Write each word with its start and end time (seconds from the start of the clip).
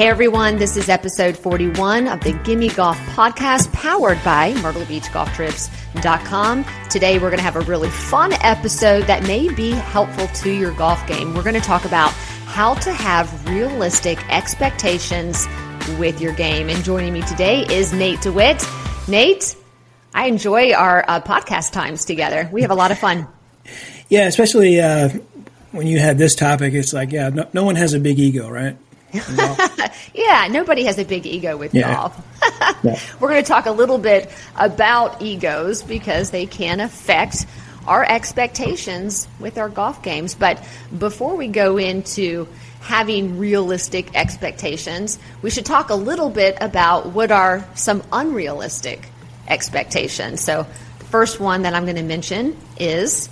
Hey 0.00 0.08
everyone, 0.08 0.56
this 0.56 0.78
is 0.78 0.88
episode 0.88 1.36
41 1.36 2.08
of 2.08 2.20
the 2.20 2.32
Gimme 2.32 2.70
Golf 2.70 2.96
podcast 3.08 3.70
powered 3.74 4.18
by 4.24 4.54
Myrtle 4.62 4.86
Beach 4.86 5.12
Golf 5.12 5.30
Trips.com. 5.34 6.64
Today 6.88 7.18
we're 7.18 7.28
going 7.28 7.36
to 7.36 7.42
have 7.42 7.56
a 7.56 7.60
really 7.60 7.90
fun 7.90 8.32
episode 8.40 9.02
that 9.02 9.24
may 9.24 9.52
be 9.52 9.72
helpful 9.72 10.26
to 10.28 10.50
your 10.50 10.72
golf 10.72 11.06
game. 11.06 11.34
We're 11.34 11.42
going 11.42 11.52
to 11.54 11.60
talk 11.60 11.84
about 11.84 12.12
how 12.46 12.72
to 12.76 12.90
have 12.90 13.46
realistic 13.50 14.26
expectations 14.30 15.46
with 15.98 16.18
your 16.18 16.32
game. 16.32 16.70
And 16.70 16.82
joining 16.82 17.12
me 17.12 17.20
today 17.20 17.66
is 17.66 17.92
Nate 17.92 18.22
DeWitt. 18.22 18.66
Nate, 19.06 19.54
I 20.14 20.28
enjoy 20.28 20.72
our 20.72 21.04
uh, 21.06 21.20
podcast 21.20 21.72
times 21.72 22.06
together. 22.06 22.48
We 22.50 22.62
have 22.62 22.70
a 22.70 22.74
lot 22.74 22.90
of 22.90 22.98
fun. 22.98 23.28
Yeah, 24.08 24.26
especially 24.26 24.80
uh, 24.80 25.10
when 25.70 25.86
you 25.86 26.00
had 26.00 26.18
this 26.18 26.34
topic, 26.34 26.72
it's 26.74 26.92
like, 26.92 27.12
yeah, 27.12 27.28
no, 27.28 27.48
no 27.52 27.64
one 27.64 27.76
has 27.76 27.94
a 27.94 28.00
big 28.00 28.18
ego, 28.18 28.48
right? 28.48 28.76
yeah, 30.14 30.48
nobody 30.50 30.84
has 30.84 30.98
a 30.98 31.04
big 31.04 31.26
ego 31.26 31.56
with 31.56 31.74
yeah. 31.74 31.94
golf. 31.94 32.26
yeah. 32.82 32.98
We're 33.18 33.28
going 33.28 33.42
to 33.42 33.48
talk 33.48 33.66
a 33.66 33.72
little 33.72 33.98
bit 33.98 34.30
about 34.56 35.22
egos 35.22 35.82
because 35.82 36.30
they 36.30 36.46
can 36.46 36.80
affect 36.80 37.46
our 37.86 38.04
expectations 38.04 39.28
with 39.38 39.58
our 39.58 39.68
golf 39.68 40.02
games. 40.02 40.34
But 40.34 40.64
before 40.96 41.36
we 41.36 41.48
go 41.48 41.76
into 41.76 42.48
having 42.80 43.38
realistic 43.38 44.14
expectations, 44.14 45.18
we 45.42 45.50
should 45.50 45.66
talk 45.66 45.90
a 45.90 45.94
little 45.94 46.30
bit 46.30 46.56
about 46.60 47.06
what 47.06 47.30
are 47.30 47.66
some 47.74 48.02
unrealistic 48.12 49.08
expectations. 49.48 50.40
So, 50.40 50.66
the 50.98 51.04
first 51.06 51.40
one 51.40 51.62
that 51.62 51.74
I'm 51.74 51.84
going 51.84 51.96
to 51.96 52.02
mention 52.02 52.56
is 52.78 53.28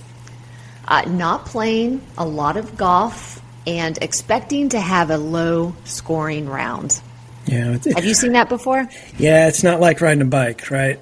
uh, 0.86 1.02
not 1.02 1.46
playing 1.46 2.02
a 2.16 2.26
lot 2.26 2.56
of 2.56 2.76
golf 2.76 3.37
and 3.68 3.98
expecting 4.00 4.70
to 4.70 4.80
have 4.80 5.10
a 5.10 5.18
low 5.18 5.76
scoring 5.84 6.48
round. 6.48 7.00
Yeah. 7.46 7.76
Have 7.94 8.04
you 8.04 8.14
seen 8.14 8.32
that 8.32 8.48
before? 8.48 8.88
Yeah, 9.18 9.48
it's 9.48 9.62
not 9.62 9.78
like 9.78 10.00
riding 10.00 10.22
a 10.22 10.26
bike, 10.26 10.70
right? 10.70 10.98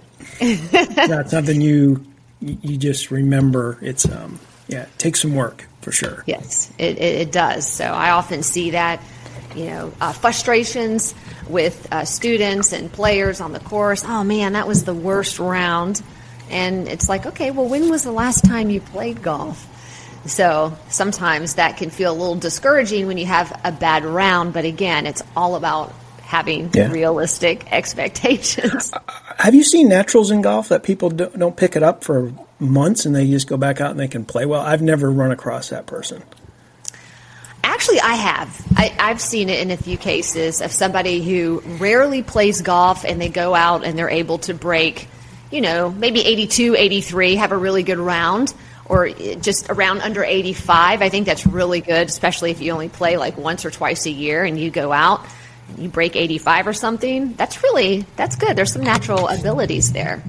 not 1.08 1.30
something 1.30 1.60
you 1.60 2.04
you 2.40 2.76
just 2.76 3.10
remember. 3.10 3.78
It's 3.82 4.10
um 4.10 4.40
yeah, 4.68 4.82
it 4.82 4.98
takes 4.98 5.22
some 5.22 5.34
work 5.34 5.66
for 5.80 5.92
sure. 5.92 6.24
Yes, 6.26 6.72
it, 6.78 6.98
it, 6.98 7.20
it 7.20 7.32
does. 7.32 7.66
So 7.68 7.84
I 7.84 8.10
often 8.10 8.42
see 8.42 8.70
that, 8.70 9.00
you 9.54 9.66
know, 9.66 9.92
uh, 10.00 10.12
frustrations 10.12 11.14
with 11.48 11.86
uh, 11.92 12.04
students 12.04 12.72
and 12.72 12.92
players 12.92 13.40
on 13.40 13.52
the 13.52 13.60
course. 13.60 14.04
Oh 14.04 14.24
man, 14.24 14.54
that 14.54 14.66
was 14.66 14.84
the 14.84 14.94
worst 14.94 15.38
round. 15.38 16.02
And 16.50 16.88
it's 16.88 17.08
like, 17.08 17.26
okay, 17.26 17.52
well, 17.52 17.68
when 17.68 17.90
was 17.90 18.02
the 18.02 18.12
last 18.12 18.44
time 18.44 18.70
you 18.70 18.80
played 18.80 19.22
golf? 19.22 19.66
So 20.26 20.76
sometimes 20.88 21.54
that 21.54 21.76
can 21.76 21.90
feel 21.90 22.12
a 22.12 22.16
little 22.16 22.36
discouraging 22.36 23.06
when 23.06 23.18
you 23.18 23.26
have 23.26 23.58
a 23.64 23.72
bad 23.72 24.04
round, 24.04 24.52
but 24.52 24.64
again, 24.64 25.06
it's 25.06 25.22
all 25.36 25.56
about 25.56 25.92
having 26.22 26.70
yeah. 26.74 26.90
realistic 26.90 27.70
expectations. 27.72 28.92
Uh, 28.92 28.98
have 29.38 29.54
you 29.54 29.62
seen 29.62 29.88
naturals 29.88 30.30
in 30.30 30.42
golf 30.42 30.68
that 30.68 30.82
people 30.82 31.10
don't 31.10 31.56
pick 31.56 31.76
it 31.76 31.82
up 31.82 32.02
for 32.02 32.32
months 32.58 33.06
and 33.06 33.14
they 33.14 33.28
just 33.28 33.46
go 33.46 33.56
back 33.56 33.80
out 33.80 33.92
and 33.92 34.00
they 34.00 34.08
can 34.08 34.24
play 34.24 34.44
well? 34.44 34.60
I've 34.60 34.82
never 34.82 35.10
run 35.10 35.30
across 35.30 35.68
that 35.70 35.86
person. 35.86 36.22
Actually, 37.62 38.00
I 38.00 38.14
have. 38.14 38.66
I, 38.76 38.84
have 38.98 39.20
seen 39.20 39.48
it 39.48 39.60
in 39.60 39.70
a 39.70 39.76
few 39.76 39.98
cases 39.98 40.60
of 40.60 40.72
somebody 40.72 41.22
who 41.22 41.60
rarely 41.78 42.22
plays 42.22 42.62
golf 42.62 43.04
and 43.04 43.20
they 43.20 43.28
go 43.28 43.54
out 43.54 43.84
and 43.84 43.98
they're 43.98 44.08
able 44.08 44.38
to 44.38 44.54
break, 44.54 45.08
you 45.50 45.60
know, 45.60 45.90
maybe 45.90 46.20
82, 46.20 46.74
83, 46.74 47.34
have 47.36 47.52
a 47.52 47.56
really 47.56 47.82
good 47.82 47.98
round 47.98 48.54
or 48.88 49.08
just 49.08 49.68
around 49.68 50.00
under 50.00 50.22
85. 50.22 51.02
I 51.02 51.08
think 51.08 51.26
that's 51.26 51.46
really 51.46 51.80
good, 51.80 52.08
especially 52.08 52.50
if 52.50 52.60
you 52.60 52.72
only 52.72 52.88
play 52.88 53.16
like 53.16 53.36
once 53.36 53.64
or 53.64 53.70
twice 53.70 54.06
a 54.06 54.10
year 54.10 54.44
and 54.44 54.58
you 54.58 54.70
go 54.70 54.92
out 54.92 55.26
and 55.68 55.78
you 55.80 55.88
break 55.88 56.16
85 56.16 56.68
or 56.68 56.72
something. 56.72 57.34
That's 57.34 57.62
really 57.62 58.04
that's 58.16 58.36
good. 58.36 58.56
There's 58.56 58.72
some 58.72 58.84
natural 58.84 59.28
abilities 59.28 59.92
there. 59.92 60.22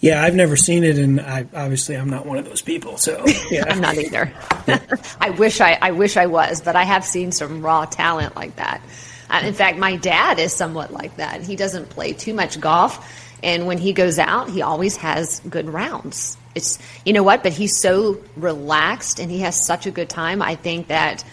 Yeah, 0.00 0.22
I've 0.22 0.34
never 0.36 0.54
seen 0.54 0.84
it, 0.84 0.96
and 0.96 1.20
I, 1.20 1.44
obviously 1.52 1.96
I'm 1.96 2.08
not 2.08 2.24
one 2.24 2.38
of 2.38 2.44
those 2.44 2.62
people. 2.62 2.98
So 2.98 3.24
yeah, 3.50 3.64
I'm 3.68 3.80
not 3.80 3.96
either. 3.96 4.32
I 5.20 5.30
wish 5.30 5.60
I, 5.60 5.76
I 5.80 5.90
wish 5.90 6.16
I 6.16 6.26
was, 6.26 6.60
but 6.60 6.76
I 6.76 6.84
have 6.84 7.04
seen 7.04 7.32
some 7.32 7.62
raw 7.62 7.84
talent 7.84 8.36
like 8.36 8.54
that. 8.56 8.80
Uh, 9.28 9.40
in 9.44 9.54
fact, 9.54 9.76
my 9.76 9.96
dad 9.96 10.38
is 10.38 10.54
somewhat 10.54 10.92
like 10.92 11.16
that. 11.16 11.42
He 11.42 11.56
doesn't 11.56 11.90
play 11.90 12.12
too 12.12 12.32
much 12.32 12.60
golf, 12.60 13.12
and 13.42 13.66
when 13.66 13.78
he 13.78 13.92
goes 13.92 14.20
out, 14.20 14.48
he 14.48 14.62
always 14.62 14.96
has 14.98 15.40
good 15.40 15.68
rounds 15.68 16.36
it's 16.58 16.78
you 17.06 17.12
know 17.14 17.22
what 17.22 17.42
but 17.42 17.52
he's 17.52 17.80
so 17.80 18.20
relaxed 18.36 19.18
and 19.18 19.30
he 19.30 19.38
has 19.40 19.64
such 19.64 19.86
a 19.86 19.90
good 19.90 20.10
time 20.10 20.42
i 20.42 20.54
think 20.54 20.88
that 20.88 21.24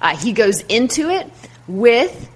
uh, 0.00 0.16
he 0.16 0.32
goes 0.32 0.60
into 0.62 1.08
it 1.08 1.28
with 1.66 2.30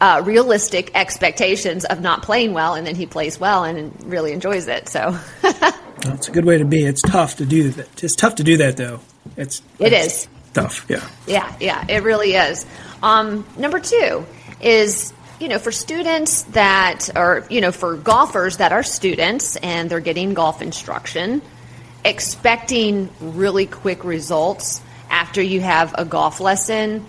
uh, 0.00 0.20
realistic 0.24 0.90
expectations 0.94 1.84
of 1.84 2.00
not 2.00 2.22
playing 2.22 2.52
well 2.52 2.74
and 2.74 2.86
then 2.86 2.96
he 2.96 3.06
plays 3.06 3.38
well 3.38 3.64
and 3.64 3.92
really 4.04 4.32
enjoys 4.32 4.66
it 4.66 4.88
so. 4.88 5.16
It's 6.06 6.28
a 6.28 6.32
good 6.32 6.44
way 6.44 6.58
to 6.58 6.66
be. 6.66 6.84
It's 6.84 7.00
tough 7.00 7.36
to 7.36 7.46
do 7.46 7.70
that. 7.70 8.04
It's 8.04 8.14
tough 8.14 8.34
to 8.34 8.44
do 8.44 8.58
that 8.58 8.76
though. 8.76 9.00
It's 9.38 9.62
it 9.78 9.94
is. 9.94 10.28
tough 10.52 10.84
yeah. 10.88 11.08
Yeah 11.26 11.56
yeah 11.60 11.84
it 11.88 12.02
really 12.02 12.34
is. 12.34 12.66
Um, 13.02 13.46
number 13.56 13.80
two 13.80 14.26
is 14.60 15.14
you 15.40 15.48
know, 15.48 15.58
for 15.58 15.72
students 15.72 16.42
that 16.52 17.10
are, 17.16 17.44
you 17.50 17.60
know, 17.60 17.72
for 17.72 17.96
golfers 17.96 18.58
that 18.58 18.72
are 18.72 18.82
students 18.82 19.56
and 19.56 19.90
they're 19.90 20.00
getting 20.00 20.32
golf 20.32 20.62
instruction, 20.62 21.42
expecting 22.04 23.08
really 23.20 23.66
quick 23.66 24.04
results 24.04 24.82
after 25.10 25.40
you 25.40 25.60
have 25.60 25.94
a 25.96 26.04
golf 26.04 26.40
lesson 26.40 27.06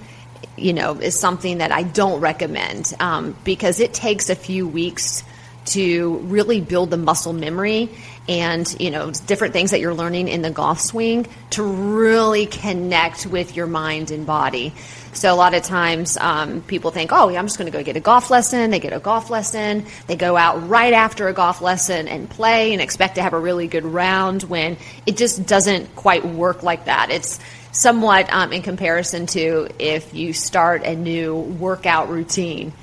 you 0.57 0.73
know 0.73 0.93
is 0.93 1.17
something 1.19 1.57
that 1.57 1.71
i 1.71 1.83
don't 1.83 2.21
recommend 2.21 2.93
um, 2.99 3.35
because 3.43 3.79
it 3.79 3.93
takes 3.93 4.29
a 4.29 4.35
few 4.35 4.67
weeks 4.67 5.23
to 5.65 6.17
really 6.19 6.61
build 6.61 6.89
the 6.89 6.97
muscle 6.97 7.33
memory 7.33 7.89
and 8.27 8.75
you 8.79 8.89
know 8.91 9.11
different 9.27 9.53
things 9.53 9.71
that 9.71 9.79
you're 9.79 9.93
learning 9.93 10.27
in 10.27 10.41
the 10.41 10.49
golf 10.49 10.79
swing 10.79 11.27
to 11.51 11.63
really 11.63 12.45
connect 12.45 13.25
with 13.25 13.55
your 13.55 13.67
mind 13.67 14.11
and 14.11 14.25
body. 14.25 14.73
So 15.13 15.33
a 15.33 15.35
lot 15.35 15.53
of 15.53 15.63
times 15.63 16.17
um, 16.17 16.61
people 16.61 16.91
think 16.91 17.11
oh 17.13 17.29
yeah, 17.29 17.39
i'm 17.39 17.45
just 17.45 17.57
going 17.57 17.71
to 17.71 17.77
go 17.77 17.83
get 17.83 17.95
a 17.95 18.01
golf 18.01 18.29
lesson. 18.29 18.71
They 18.71 18.79
get 18.79 18.93
a 18.93 18.99
golf 18.99 19.29
lesson. 19.29 19.85
They 20.07 20.15
go 20.15 20.35
out 20.35 20.67
right 20.67 20.93
after 20.93 21.27
a 21.27 21.33
golf 21.33 21.61
lesson 21.61 22.07
and 22.07 22.29
play 22.29 22.73
and 22.73 22.81
expect 22.81 23.15
to 23.15 23.21
have 23.21 23.33
a 23.33 23.39
really 23.39 23.67
good 23.67 23.85
round 23.85 24.43
when 24.43 24.77
it 25.05 25.17
just 25.17 25.45
doesn't 25.45 25.95
quite 25.95 26.25
work 26.25 26.63
like 26.63 26.85
that. 26.85 27.09
It's 27.11 27.39
somewhat 27.71 28.31
um, 28.31 28.53
in 28.53 28.61
comparison 28.61 29.25
to 29.27 29.69
if 29.79 30.13
you 30.13 30.33
start 30.33 30.83
a 30.83 30.95
new 30.95 31.35
workout 31.35 32.09
routine 32.09 32.73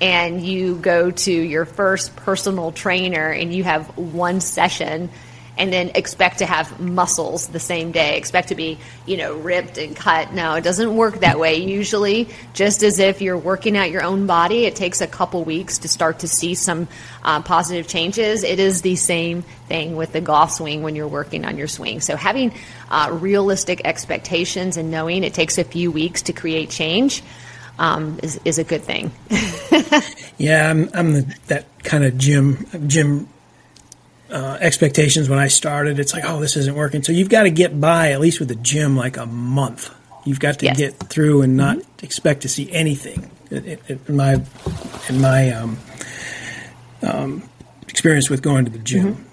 and 0.00 0.44
you 0.44 0.76
go 0.76 1.10
to 1.10 1.32
your 1.32 1.64
first 1.64 2.14
personal 2.16 2.72
trainer 2.72 3.30
and 3.30 3.52
you 3.52 3.64
have 3.64 3.86
one 3.96 4.40
session 4.40 5.10
and 5.58 5.72
then 5.72 5.90
expect 5.96 6.38
to 6.38 6.46
have 6.46 6.78
muscles 6.78 7.48
the 7.48 7.58
same 7.58 7.90
day, 7.90 8.16
expect 8.16 8.48
to 8.48 8.54
be, 8.54 8.78
you 9.06 9.16
know, 9.16 9.34
ripped 9.34 9.76
and 9.76 9.96
cut. 9.96 10.32
No, 10.32 10.54
it 10.54 10.62
doesn't 10.62 10.96
work 10.96 11.20
that 11.20 11.40
way. 11.40 11.56
Usually, 11.56 12.28
just 12.54 12.84
as 12.84 13.00
if 13.00 13.20
you're 13.20 13.36
working 13.36 13.76
out 13.76 13.90
your 13.90 14.04
own 14.04 14.26
body, 14.26 14.66
it 14.66 14.76
takes 14.76 15.00
a 15.00 15.08
couple 15.08 15.42
weeks 15.42 15.78
to 15.78 15.88
start 15.88 16.20
to 16.20 16.28
see 16.28 16.54
some 16.54 16.86
uh, 17.24 17.42
positive 17.42 17.88
changes. 17.88 18.44
It 18.44 18.60
is 18.60 18.82
the 18.82 18.94
same 18.94 19.42
thing 19.66 19.96
with 19.96 20.12
the 20.12 20.20
golf 20.20 20.52
swing 20.52 20.82
when 20.82 20.94
you're 20.94 21.08
working 21.08 21.44
on 21.44 21.58
your 21.58 21.66
swing. 21.66 22.00
So, 22.00 22.14
having 22.14 22.54
uh, 22.88 23.18
realistic 23.20 23.80
expectations 23.84 24.76
and 24.76 24.92
knowing 24.92 25.24
it 25.24 25.34
takes 25.34 25.58
a 25.58 25.64
few 25.64 25.90
weeks 25.90 26.22
to 26.22 26.32
create 26.32 26.70
change 26.70 27.22
um, 27.78 28.18
is, 28.22 28.40
is 28.44 28.58
a 28.58 28.64
good 28.64 28.82
thing. 28.82 29.10
yeah, 30.38 30.70
I'm, 30.70 30.90
I'm 30.94 31.12
the, 31.12 31.36
that 31.46 31.66
kind 31.84 32.04
of 32.04 32.18
gym 32.18 32.66
gym 32.86 33.28
uh, 34.30 34.58
expectations 34.60 35.28
when 35.28 35.38
I 35.38 35.48
started. 35.48 35.98
It's 35.98 36.12
like, 36.12 36.24
oh, 36.26 36.40
this 36.40 36.56
isn't 36.56 36.74
working. 36.74 37.02
So 37.02 37.12
you've 37.12 37.28
got 37.28 37.44
to 37.44 37.50
get 37.50 37.80
by 37.80 38.12
at 38.12 38.20
least 38.20 38.40
with 38.40 38.48
the 38.48 38.56
gym 38.56 38.96
like 38.96 39.16
a 39.16 39.26
month. 39.26 39.94
You've 40.24 40.40
got 40.40 40.58
to 40.58 40.66
yes. 40.66 40.76
get 40.76 40.94
through 40.94 41.42
and 41.42 41.56
not 41.56 41.78
mm-hmm. 41.78 42.04
expect 42.04 42.42
to 42.42 42.48
see 42.48 42.70
anything. 42.70 43.30
in 43.50 43.98
my 44.10 44.42
in 45.08 45.20
my 45.20 45.52
um, 45.52 45.78
um, 47.02 47.48
experience 47.88 48.28
with 48.28 48.42
going 48.42 48.64
to 48.66 48.70
the 48.70 48.78
gym. 48.78 49.14
Mm-hmm. 49.14 49.27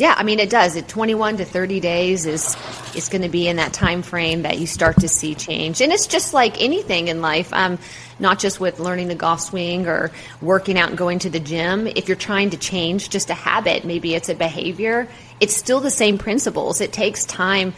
Yeah, 0.00 0.14
I 0.16 0.22
mean 0.22 0.38
it 0.38 0.48
does. 0.48 0.76
It 0.76 0.88
21 0.88 1.36
to 1.36 1.44
30 1.44 1.78
days 1.78 2.24
is 2.24 2.56
is 2.96 3.10
going 3.10 3.20
to 3.20 3.28
be 3.28 3.48
in 3.48 3.56
that 3.56 3.74
time 3.74 4.00
frame 4.00 4.42
that 4.42 4.58
you 4.58 4.66
start 4.66 4.96
to 5.00 5.08
see 5.08 5.34
change. 5.34 5.82
And 5.82 5.92
it's 5.92 6.06
just 6.06 6.32
like 6.32 6.58
anything 6.58 7.08
in 7.08 7.20
life, 7.20 7.52
um, 7.52 7.78
not 8.18 8.38
just 8.38 8.58
with 8.58 8.80
learning 8.80 9.08
the 9.08 9.14
golf 9.14 9.42
swing 9.42 9.86
or 9.86 10.10
working 10.40 10.78
out 10.78 10.88
and 10.88 10.96
going 10.96 11.18
to 11.18 11.28
the 11.28 11.38
gym. 11.38 11.86
If 11.86 12.08
you're 12.08 12.16
trying 12.16 12.48
to 12.50 12.56
change 12.56 13.10
just 13.10 13.28
a 13.28 13.34
habit, 13.34 13.84
maybe 13.84 14.14
it's 14.14 14.30
a 14.30 14.34
behavior, 14.34 15.06
it's 15.38 15.54
still 15.54 15.80
the 15.80 15.90
same 15.90 16.16
principles. 16.16 16.80
It 16.80 16.94
takes 16.94 17.26
time 17.26 17.74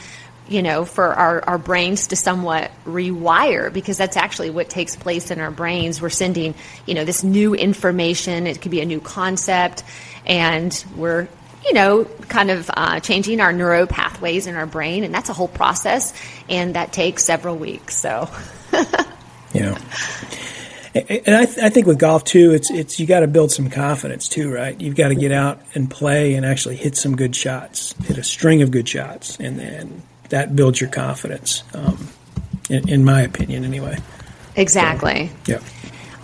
you 0.49 0.63
know, 0.63 0.85
for 0.85 1.15
our, 1.15 1.43
our 1.45 1.59
brains 1.59 2.09
to 2.09 2.17
somewhat 2.17 2.71
rewire 2.85 3.73
because 3.73 3.97
that's 3.97 4.17
actually 4.17 4.51
what 4.51 4.69
takes 4.69 4.97
place 4.97 5.31
in 5.31 5.41
our 5.41 5.51
brains. 5.51 6.03
We're 6.03 6.11
sending, 6.11 6.55
you 6.85 6.95
know, 6.95 7.05
this 7.05 7.25
new 7.25 7.55
information. 7.55 8.47
It 8.47 8.61
could 8.61 8.71
be 8.71 8.81
a 8.81 8.85
new 8.85 9.01
concept 9.01 9.83
and 10.27 10.85
we're 10.97 11.29
you 11.64 11.73
know, 11.75 12.05
kind 12.29 12.50
of 12.50 12.70
uh, 12.75 13.00
changing 13.00 13.41
our 13.41 13.53
neuro 13.53 13.87
pathways 13.87 14.47
in 14.47 14.56
our 14.56 14.67
brain, 14.67 15.05
and 15.05 15.14
that's 15.14 15.29
a 15.29 15.32
whole 15.32 15.49
process, 15.49 16.12
and 16.49 16.75
that 16.75 16.93
takes 16.93 17.25
several 17.25 17.56
weeks. 17.56 17.97
So, 17.97 18.29
yeah. 19.53 19.79
And 20.94 21.35
I, 21.35 21.47
th- 21.47 21.59
I 21.59 21.70
think 21.70 21.87
with 21.87 21.99
golf 21.99 22.25
too, 22.25 22.53
it's 22.53 22.70
it's 22.70 23.00
you 23.00 23.06
got 23.06 23.20
to 23.20 23.26
build 23.26 23.50
some 23.50 23.70
confidence 23.70 24.29
too, 24.29 24.53
right? 24.53 24.79
You've 24.79 24.97
got 24.97 25.09
to 25.09 25.14
get 25.14 25.32
out 25.32 25.61
and 25.75 25.91
play 25.91 26.35
and 26.35 26.44
actually 26.44 26.76
hit 26.76 26.97
some 26.97 27.17
good 27.17 27.35
shots, 27.35 27.94
hit 28.05 28.19
a 28.19 28.25
string 28.25 28.61
of 28.61 28.70
good 28.70 28.87
shots, 28.87 29.38
and 29.38 29.58
then 29.58 30.03
that 30.29 30.55
builds 30.55 30.81
your 30.81 30.91
confidence. 30.91 31.62
Um, 31.73 32.08
in, 32.69 32.88
in, 32.88 33.05
my 33.05 33.23
opinion, 33.23 33.65
anyway. 33.65 33.99
Exactly. 34.55 35.31
So, 35.44 35.53
yeah. 35.53 35.61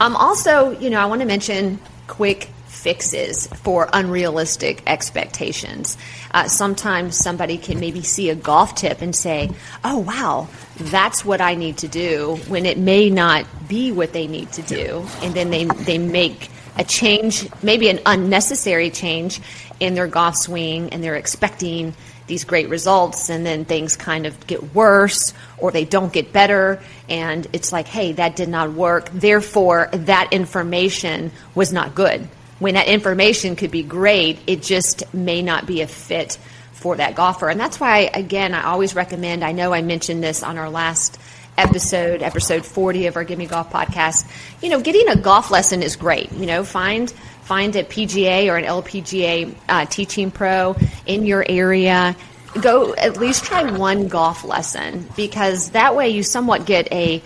Um. 0.01 0.15
Also, 0.17 0.79
you 0.79 0.91
know, 0.91 1.01
I 1.01 1.07
want 1.07 1.23
to 1.23 1.27
mention 1.27 1.79
quick 2.07 2.51
fixes 2.69 3.47
for 3.49 3.89
unrealistic 3.93 4.83
expectations. 4.87 5.97
Uh, 6.31 6.47
sometimes 6.49 7.17
somebody 7.17 7.59
can 7.59 7.81
maybe 7.81 8.03
see 8.03 8.31
a 8.31 8.35
golf 8.35 8.75
tip 8.75 9.03
and 9.03 9.15
say, 9.15 9.51
"Oh, 9.85 9.99
wow." 9.99 10.49
that's 10.79 11.25
what 11.25 11.41
I 11.41 11.55
need 11.55 11.79
to 11.79 11.89
do 11.89 12.39
when 12.49 12.65
it 12.65 12.79
may 12.79 13.11
not 13.11 13.45
be 13.69 13.93
what 13.93 14.13
they 14.13 14.27
need 14.27 14.53
to 14.53 14.63
do. 14.63 15.05
And 15.23 15.35
then 15.35 15.51
they, 15.51 15.65
they 15.65 15.99
make 15.99 16.51
a 16.77 16.85
change, 16.85 17.49
maybe 17.63 17.89
an 17.89 18.01
unnecessary 18.07 18.91
change 18.91 19.41
in 19.81 19.95
their 19.95 20.07
golf 20.07 20.37
swing, 20.37 20.91
and 20.91 21.03
they're 21.03 21.17
expecting 21.17 21.95
these 22.29 22.45
great 22.45 22.69
results, 22.69 23.31
and 23.31 23.45
then 23.45 23.65
things 23.65 23.97
kind 23.97 24.27
of 24.27 24.47
get 24.47 24.75
worse 24.75 25.33
or 25.57 25.71
they 25.73 25.85
don't 25.85 26.13
get 26.13 26.33
better. 26.33 26.81
And 27.09 27.47
it's 27.53 27.73
like, 27.73 27.89
hey, 27.89 28.13
that 28.13 28.37
did 28.37 28.49
not 28.49 28.73
work. 28.73 29.09
Therefore, 29.13 29.89
that 29.93 30.33
information 30.33 31.33
was 31.55 31.73
not 31.73 31.95
good. 31.95 32.29
When 32.59 32.75
that 32.75 32.89
information 32.89 33.57
could 33.57 33.71
be 33.71 33.83
great, 33.83 34.39
it 34.47 34.63
just 34.63 35.15
may 35.15 35.43
not 35.43 35.67
be 35.67 35.83
a 35.83 35.87
fit 35.87 36.39
for 36.73 36.97
that 36.97 37.15
golfer. 37.15 37.49
And 37.49 37.59
that's 37.59 37.81
why, 37.81 38.11
again, 38.13 38.55
I 38.55 38.65
always 38.65 38.95
recommend, 38.95 39.45
I 39.45 39.53
know 39.53 39.73
I 39.73 39.83
mentioned 39.83 40.23
this 40.23 40.43
on 40.43 40.59
our 40.59 40.71
last 40.71 41.19
episode, 41.59 42.23
episode 42.23 42.65
40 42.65 43.07
of 43.07 43.17
our 43.17 43.25
Gimme 43.25 43.47
Golf 43.47 43.71
podcast. 43.71 44.31
You 44.63 44.71
know, 44.71 44.81
getting 44.81 45.09
a 45.09 45.17
golf 45.17 45.51
lesson 45.51 45.83
is 45.83 45.97
great. 45.97 46.33
You 46.33 46.47
know, 46.47 46.65
find 46.65 47.11
find 47.43 47.75
a 47.77 47.83
PGA 47.83 48.51
or 48.53 48.57
an 48.57 48.65
LPGA 48.65 49.55
uh, 49.69 49.85
teaching 49.87 50.31
pro 50.31 50.77
in 51.07 51.27
your 51.27 51.45
area. 51.49 52.15
Go 52.61 52.95
at 52.95 53.19
least 53.19 53.45
try 53.45 53.71
one 53.71 54.09
golf 54.09 54.45
lesson 54.45 55.09
because 55.17 55.71
that 55.71 55.97
way 55.97 56.11
you 56.11 56.23
somewhat 56.23 56.65
get 56.65 56.91
a 56.93 57.23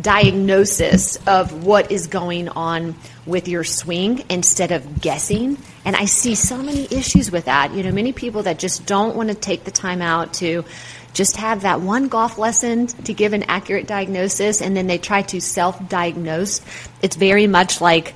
diagnosis 0.00 1.16
of 1.26 1.64
what 1.64 1.90
is 1.90 2.06
going 2.06 2.48
on 2.48 2.94
with 3.24 3.48
your 3.48 3.64
swing 3.64 4.24
instead 4.28 4.72
of 4.72 5.00
guessing. 5.00 5.58
And 5.84 5.96
I 5.96 6.04
see 6.04 6.34
so 6.34 6.58
many 6.58 6.84
issues 6.90 7.30
with 7.30 7.46
that. 7.46 7.72
You 7.72 7.82
know, 7.82 7.92
many 7.92 8.12
people 8.12 8.44
that 8.44 8.58
just 8.58 8.86
don't 8.86 9.16
want 9.16 9.28
to 9.30 9.34
take 9.34 9.64
the 9.64 9.70
time 9.70 10.02
out 10.02 10.34
to 10.34 10.64
just 11.14 11.36
have 11.36 11.62
that 11.62 11.80
one 11.80 12.08
golf 12.08 12.36
lesson 12.36 12.88
to 12.88 13.14
give 13.14 13.32
an 13.32 13.44
accurate 13.44 13.86
diagnosis 13.86 14.60
and 14.60 14.76
then 14.76 14.86
they 14.86 14.98
try 14.98 15.22
to 15.22 15.40
self 15.40 15.88
diagnose. 15.88 16.60
It's 17.00 17.16
very 17.16 17.46
much 17.46 17.80
like 17.80 18.14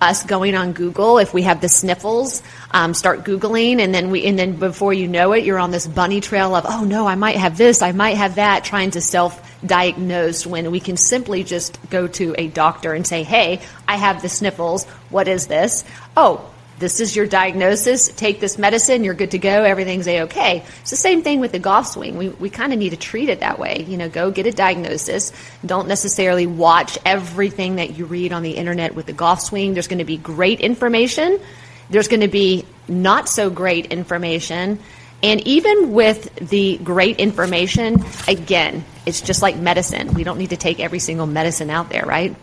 us 0.00 0.24
going 0.24 0.54
on 0.54 0.72
Google 0.72 1.18
if 1.18 1.32
we 1.32 1.42
have 1.42 1.60
the 1.60 1.68
sniffles, 1.68 2.42
um, 2.70 2.94
start 2.94 3.24
Googling, 3.24 3.80
and 3.80 3.94
then 3.94 4.10
we, 4.10 4.24
and 4.26 4.38
then 4.38 4.56
before 4.56 4.92
you 4.92 5.08
know 5.08 5.32
it, 5.32 5.44
you're 5.44 5.58
on 5.58 5.70
this 5.70 5.86
bunny 5.86 6.20
trail 6.20 6.54
of, 6.54 6.66
oh 6.68 6.84
no, 6.84 7.06
I 7.06 7.14
might 7.14 7.36
have 7.36 7.56
this, 7.56 7.82
I 7.82 7.92
might 7.92 8.16
have 8.16 8.36
that, 8.36 8.64
trying 8.64 8.90
to 8.92 9.00
self 9.00 9.42
diagnose 9.66 10.46
when 10.46 10.70
we 10.70 10.80
can 10.80 10.96
simply 10.96 11.44
just 11.44 11.78
go 11.90 12.06
to 12.08 12.34
a 12.38 12.48
doctor 12.48 12.92
and 12.92 13.06
say, 13.06 13.22
hey, 13.22 13.60
I 13.86 13.96
have 13.96 14.22
the 14.22 14.28
sniffles. 14.28 14.84
What 15.10 15.28
is 15.28 15.46
this? 15.46 15.84
Oh, 16.16 16.50
this 16.78 17.00
is 17.00 17.16
your 17.16 17.26
diagnosis. 17.26 18.08
Take 18.08 18.38
this 18.38 18.58
medicine. 18.58 19.02
You're 19.02 19.14
good 19.14 19.30
to 19.30 19.38
go. 19.38 19.64
Everything's 19.64 20.06
a 20.06 20.22
okay. 20.22 20.62
It's 20.82 20.90
the 20.90 20.96
same 20.96 21.22
thing 21.22 21.40
with 21.40 21.52
the 21.52 21.58
golf 21.58 21.86
swing. 21.86 22.18
We, 22.18 22.28
we 22.28 22.50
kind 22.50 22.72
of 22.72 22.78
need 22.78 22.90
to 22.90 22.98
treat 22.98 23.30
it 23.30 23.40
that 23.40 23.58
way. 23.58 23.86
You 23.88 23.96
know, 23.96 24.10
go 24.10 24.30
get 24.30 24.46
a 24.46 24.52
diagnosis. 24.52 25.32
Don't 25.64 25.88
necessarily 25.88 26.46
watch 26.46 26.98
everything 27.06 27.76
that 27.76 27.96
you 27.96 28.04
read 28.04 28.32
on 28.32 28.42
the 28.42 28.50
internet 28.50 28.94
with 28.94 29.06
the 29.06 29.14
golf 29.14 29.40
swing. 29.40 29.72
There's 29.72 29.88
going 29.88 30.00
to 30.00 30.04
be 30.04 30.18
great 30.18 30.60
information. 30.60 31.40
There's 31.88 32.08
going 32.08 32.20
to 32.20 32.28
be 32.28 32.66
not 32.88 33.28
so 33.28 33.48
great 33.48 33.86
information. 33.86 34.78
And 35.22 35.40
even 35.46 35.94
with 35.94 36.34
the 36.36 36.76
great 36.78 37.18
information, 37.20 38.04
again, 38.28 38.84
it's 39.06 39.20
just 39.20 39.40
like 39.40 39.56
medicine. 39.56 40.12
We 40.14 40.24
don't 40.24 40.38
need 40.38 40.50
to 40.50 40.56
take 40.56 40.80
every 40.80 40.98
single 40.98 41.26
medicine 41.26 41.70
out 41.70 41.88
there, 41.88 42.04
right? 42.04 42.34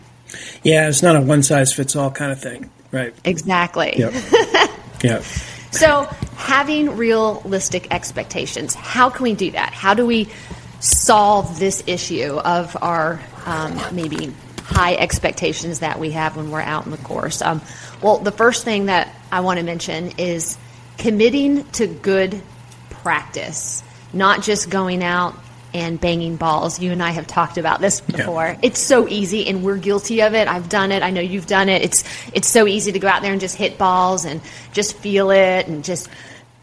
Yeah, 0.64 0.88
it's 0.88 1.04
not 1.04 1.16
a 1.16 1.22
one 1.22 1.44
size 1.44 1.74
fits 1.74 1.96
all 1.96 2.10
kind 2.10 2.32
of 2.32 2.42
thing. 2.42 2.70
Right. 2.92 3.14
Exactly. 3.26 3.94
Yep. 3.98 4.14
yep. 5.04 5.24
So, 5.72 6.04
having 6.36 6.98
realistic 6.98 7.88
expectations, 7.92 8.76
how 8.76 9.10
can 9.10 9.24
we 9.24 9.34
do 9.34 9.52
that? 9.52 9.74
How 9.74 9.96
do 9.96 10.06
we 10.06 10.30
solve 10.80 11.60
this 11.60 11.84
issue 11.88 12.34
of 12.38 12.78
our 12.82 13.20
um, 13.46 13.82
maybe 13.92 14.32
high 14.58 14.96
expectations 14.96 15.80
that 15.80 16.00
we 16.00 16.12
have 16.12 16.38
when 16.38 16.52
we're 16.52 16.62
out 16.62 16.86
in 16.86 16.92
the 16.92 16.98
course? 16.98 17.42
Um, 17.42 17.62
well, 18.04 18.20
the 18.20 18.32
first 18.32 18.64
thing 18.64 18.86
that 18.86 19.14
I 19.32 19.40
want 19.40 19.58
to 19.60 19.66
mention 19.66 20.12
is 20.20 20.58
committing 21.00 21.64
to 21.72 21.88
good 21.88 22.40
practice, 22.92 23.84
not 24.14 24.44
just 24.44 24.70
going 24.70 25.04
out 25.04 25.36
and 25.74 26.00
banging 26.00 26.36
balls. 26.36 26.80
You 26.80 26.92
and 26.92 27.02
I 27.02 27.12
have 27.12 27.28
talked 27.28 27.58
about 27.58 27.82
this 27.82 28.02
before. 28.02 28.46
Yeah. 28.48 28.60
It's 28.62 28.80
so 28.80 29.08
easy, 29.08 29.48
and 29.48 29.64
we're 29.64 29.78
guilty 29.78 30.22
of 30.22 30.34
it. 30.34 30.48
I've 30.48 30.70
done 30.70 30.92
it. 30.92 31.04
I 31.04 31.10
know 31.10 31.22
you've 31.22 31.48
done 31.48 31.70
it. 31.70 31.82
It's 31.82 32.04
it's 32.34 32.48
so 32.48 32.68
easy 32.68 32.92
to 32.92 33.00
go 33.00 33.08
out 33.08 33.22
there 33.22 33.32
and 33.32 33.42
just 33.42 33.56
hit 33.56 33.78
balls 33.78 34.26
and 34.26 34.42
just 34.74 34.96
feel 34.98 35.32
it 35.32 35.68
and 35.68 35.84
just 35.84 36.10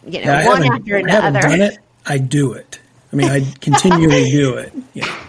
you 0.07 0.25
know 0.25 0.33
yeah, 0.33 0.47
one 0.47 0.65
after 0.65 0.97
another. 0.97 1.39
I 1.39 1.43
done 1.43 1.61
it. 1.61 1.79
I 2.07 2.19
do 2.19 2.53
it. 2.53 2.79
I 3.13 3.17
mean, 3.17 3.29
I 3.29 3.45
continually 3.61 4.31
do 4.31 4.55
it. 4.55 4.73
Yeah. 4.95 5.21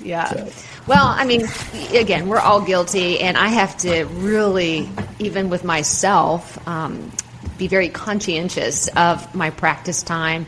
Yeah. 0.00 0.28
So. 0.28 0.48
Well, 0.86 1.08
I 1.08 1.24
mean, 1.26 1.46
again, 1.92 2.28
we're 2.28 2.38
all 2.38 2.62
guilty, 2.62 3.18
and 3.18 3.36
I 3.36 3.48
have 3.48 3.76
to 3.78 4.04
really, 4.04 4.88
even 5.18 5.50
with 5.50 5.64
myself, 5.64 6.56
um, 6.68 7.10
be 7.58 7.66
very 7.66 7.88
conscientious 7.88 8.86
of 8.96 9.34
my 9.34 9.50
practice 9.50 10.02
time 10.04 10.46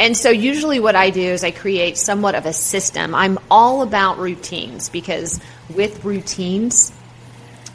and 0.00 0.16
so 0.16 0.30
usually 0.30 0.80
what 0.80 0.96
I 0.96 1.10
do 1.10 1.20
is 1.20 1.44
I 1.44 1.50
create 1.50 1.98
somewhat 1.98 2.34
of 2.34 2.46
a 2.46 2.54
system. 2.54 3.14
I'm 3.14 3.38
all 3.50 3.82
about 3.82 4.16
routines 4.16 4.88
because 4.88 5.38
with 5.74 6.06
routines, 6.06 6.90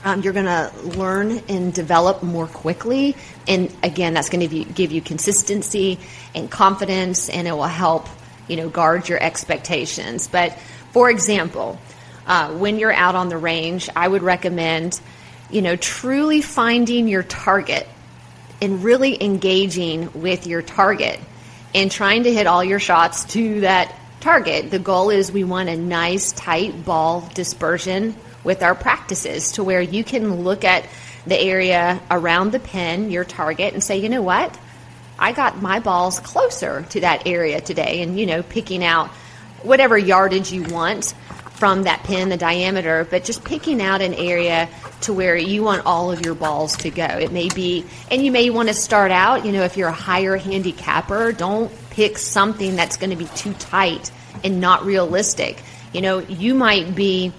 um, 0.03 0.23
you're 0.23 0.33
going 0.33 0.45
to 0.45 0.71
learn 0.97 1.37
and 1.47 1.71
develop 1.71 2.23
more 2.23 2.47
quickly. 2.47 3.15
And 3.47 3.71
again, 3.83 4.15
that's 4.15 4.29
going 4.29 4.49
to 4.49 4.63
give 4.63 4.91
you 4.91 5.01
consistency 5.01 5.99
and 6.33 6.49
confidence, 6.49 7.29
and 7.29 7.47
it 7.47 7.51
will 7.51 7.63
help, 7.63 8.07
you 8.47 8.55
know, 8.55 8.69
guard 8.69 9.07
your 9.07 9.21
expectations. 9.21 10.27
But 10.27 10.57
for 10.93 11.11
example, 11.11 11.79
uh, 12.25 12.53
when 12.53 12.79
you're 12.79 12.91
out 12.91 13.13
on 13.13 13.29
the 13.29 13.37
range, 13.37 13.87
I 13.95 14.07
would 14.07 14.23
recommend, 14.23 14.99
you 15.51 15.61
know, 15.61 15.75
truly 15.75 16.41
finding 16.41 17.07
your 17.07 17.21
target 17.21 17.87
and 18.63 18.83
really 18.83 19.23
engaging 19.23 20.09
with 20.19 20.47
your 20.47 20.63
target 20.63 21.19
and 21.75 21.91
trying 21.91 22.23
to 22.23 22.33
hit 22.33 22.47
all 22.47 22.63
your 22.63 22.79
shots 22.79 23.25
to 23.25 23.59
that 23.59 23.93
target. 24.21 24.71
The 24.71 24.79
goal 24.79 25.09
is 25.09 25.29
we 25.31 25.43
want 25.43 25.67
a 25.67 25.75
nice, 25.75 26.31
tight 26.31 26.85
ball 26.85 27.29
dispersion 27.33 28.15
with 28.45 28.63
our 28.63 28.73
practices 28.73 29.51
to 29.53 29.63
where 29.63 29.81
you 29.81 30.03
can 30.03 30.43
look 30.43 30.63
at 30.63 30.87
the 31.27 31.37
area 31.37 32.01
around 32.09 32.53
the 32.53 32.59
pin, 32.59 33.11
your 33.11 33.25
target, 33.25 33.73
and 33.73 33.83
say, 33.83 33.97
you 33.97 34.07
know 34.07 34.21
what? 34.21 34.57
I 35.19 35.33
got 35.33 35.61
my 35.61 35.81
balls 35.81 36.19
closer 36.21 36.83
to 36.91 37.01
that 37.01 37.27
area 37.27 37.59
today, 37.59 38.01
and 38.01 38.17
you 38.17 38.25
know, 38.25 38.41
picking 38.41 38.83
out 38.83 39.09
whatever 39.61 39.97
yardage 39.97 40.53
you 40.53 40.63
want 40.63 41.13
from 41.55 41.83
that 41.83 42.03
pin, 42.03 42.29
the 42.29 42.37
diameter, 42.37 43.07
but 43.09 43.23
just 43.23 43.43
picking 43.43 43.81
out 43.81 44.01
an 44.01 44.13
area 44.13 44.67
to 45.01 45.13
where 45.13 45.37
you 45.37 45.63
want 45.63 45.85
all 45.85 46.11
of 46.11 46.25
your 46.25 46.35
balls 46.35 46.75
to 46.77 46.89
go. 46.89 47.05
It 47.05 47.31
may 47.31 47.47
be, 47.49 47.85
and 48.11 48.23
you 48.23 48.31
may 48.31 48.49
want 48.49 48.67
to 48.67 48.73
start 48.73 49.11
out, 49.11 49.45
you 49.45 49.51
know, 49.53 49.63
if 49.63 49.77
you're 49.77 49.87
a 49.87 49.93
higher 49.93 50.35
handicapper, 50.35 51.31
don't 51.31 51.71
pick 51.91 52.17
something 52.17 52.75
that's 52.75 52.97
going 52.97 53.11
to 53.11 53.15
be 53.15 53.25
too 53.35 53.53
tight 53.53 54.11
and 54.43 54.59
not 54.59 54.85
realistic. 54.85 55.61
You 55.93 56.01
know, 56.01 56.19
you 56.19 56.55
might 56.55 56.93
be, 56.93 57.31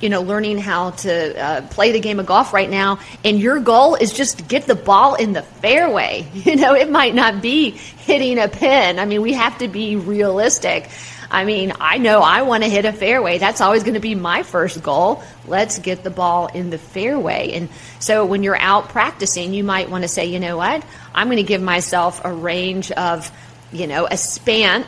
you 0.00 0.08
know, 0.08 0.22
learning 0.22 0.58
how 0.58 0.90
to 0.90 1.36
uh, 1.36 1.60
play 1.68 1.90
the 1.90 2.00
game 2.00 2.20
of 2.20 2.26
golf 2.26 2.52
right 2.52 2.70
now, 2.70 3.00
and 3.24 3.40
your 3.40 3.58
goal 3.58 3.96
is 3.96 4.12
just 4.12 4.38
to 4.38 4.44
get 4.44 4.66
the 4.66 4.76
ball 4.76 5.16
in 5.16 5.32
the 5.32 5.42
fairway. 5.42 6.26
You 6.34 6.56
know, 6.56 6.74
it 6.74 6.90
might 6.90 7.14
not 7.14 7.42
be 7.42 7.70
hitting 7.70 8.38
a 8.38 8.46
pin. 8.46 9.00
I 9.00 9.04
mean, 9.06 9.22
we 9.22 9.32
have 9.32 9.58
to 9.58 9.68
be 9.68 9.96
realistic. 9.96 10.88
I 11.34 11.44
mean, 11.44 11.72
I 11.80 11.98
know 11.98 12.20
I 12.20 12.42
want 12.42 12.62
to 12.62 12.70
hit 12.70 12.84
a 12.84 12.92
fairway. 12.92 13.38
That's 13.38 13.60
always 13.60 13.82
going 13.82 13.94
to 13.94 14.00
be 14.00 14.14
my 14.14 14.44
first 14.44 14.80
goal. 14.84 15.24
Let's 15.48 15.80
get 15.80 16.04
the 16.04 16.10
ball 16.10 16.46
in 16.46 16.70
the 16.70 16.78
fairway. 16.78 17.54
And 17.54 17.70
so 17.98 18.24
when 18.24 18.44
you're 18.44 18.56
out 18.56 18.90
practicing, 18.90 19.52
you 19.52 19.64
might 19.64 19.90
want 19.90 20.02
to 20.02 20.08
say, 20.08 20.26
you 20.26 20.38
know 20.38 20.56
what? 20.56 20.84
I'm 21.12 21.26
going 21.26 21.38
to 21.38 21.42
give 21.42 21.60
myself 21.60 22.24
a 22.24 22.32
range 22.32 22.92
of, 22.92 23.32
you 23.72 23.88
know, 23.88 24.06
a 24.08 24.16
span 24.16 24.86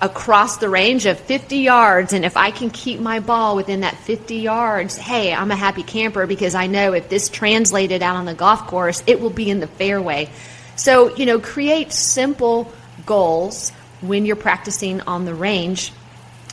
across 0.00 0.56
the 0.56 0.70
range 0.70 1.04
of 1.04 1.20
50 1.20 1.58
yards. 1.58 2.14
And 2.14 2.24
if 2.24 2.38
I 2.38 2.52
can 2.52 2.70
keep 2.70 2.98
my 2.98 3.20
ball 3.20 3.54
within 3.54 3.80
that 3.80 3.98
50 3.98 4.36
yards, 4.36 4.96
hey, 4.96 5.34
I'm 5.34 5.50
a 5.50 5.56
happy 5.56 5.82
camper 5.82 6.26
because 6.26 6.54
I 6.54 6.68
know 6.68 6.94
if 6.94 7.10
this 7.10 7.28
translated 7.28 8.02
out 8.02 8.16
on 8.16 8.24
the 8.24 8.34
golf 8.34 8.66
course, 8.66 9.02
it 9.06 9.20
will 9.20 9.28
be 9.28 9.50
in 9.50 9.60
the 9.60 9.66
fairway. 9.66 10.30
So, 10.76 11.14
you 11.16 11.26
know, 11.26 11.38
create 11.38 11.92
simple 11.92 12.72
goals 13.04 13.72
when 14.00 14.26
you're 14.26 14.36
practicing 14.36 15.00
on 15.02 15.24
the 15.24 15.34
range 15.34 15.92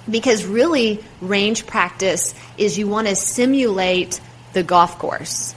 because 0.09 0.45
really 0.45 1.03
range 1.21 1.65
practice 1.65 2.35
is 2.57 2.77
you 2.77 2.87
want 2.87 3.07
to 3.07 3.15
simulate 3.15 4.19
the 4.53 4.63
golf 4.63 4.99
course. 4.99 5.55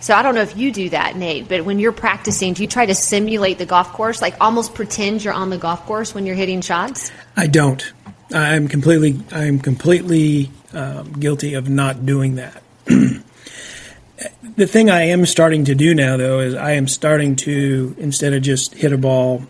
So 0.00 0.14
I 0.14 0.22
don't 0.22 0.34
know 0.34 0.42
if 0.42 0.56
you 0.56 0.72
do 0.72 0.88
that, 0.90 1.16
Nate, 1.16 1.48
but 1.48 1.64
when 1.64 1.78
you're 1.78 1.92
practicing, 1.92 2.54
do 2.54 2.62
you 2.62 2.68
try 2.68 2.86
to 2.86 2.94
simulate 2.94 3.58
the 3.58 3.66
golf 3.66 3.92
course, 3.92 4.22
like 4.22 4.34
almost 4.40 4.74
pretend 4.74 5.22
you're 5.22 5.34
on 5.34 5.50
the 5.50 5.58
golf 5.58 5.84
course 5.84 6.14
when 6.14 6.24
you're 6.24 6.36
hitting 6.36 6.62
shots? 6.62 7.12
I 7.36 7.46
don't. 7.46 7.92
I'm 8.32 8.68
completely 8.68 9.20
I'm 9.30 9.58
completely 9.58 10.50
um, 10.72 11.12
guilty 11.12 11.54
of 11.54 11.68
not 11.68 12.06
doing 12.06 12.36
that. 12.36 12.62
the 12.86 14.66
thing 14.66 14.88
I 14.88 15.08
am 15.08 15.26
starting 15.26 15.66
to 15.66 15.74
do 15.74 15.94
now, 15.94 16.16
though, 16.16 16.40
is 16.40 16.54
I 16.54 16.72
am 16.72 16.86
starting 16.86 17.36
to 17.36 17.94
instead 17.98 18.32
of 18.32 18.42
just 18.42 18.74
hit 18.74 18.92
a 18.92 18.98
ball, 18.98 19.44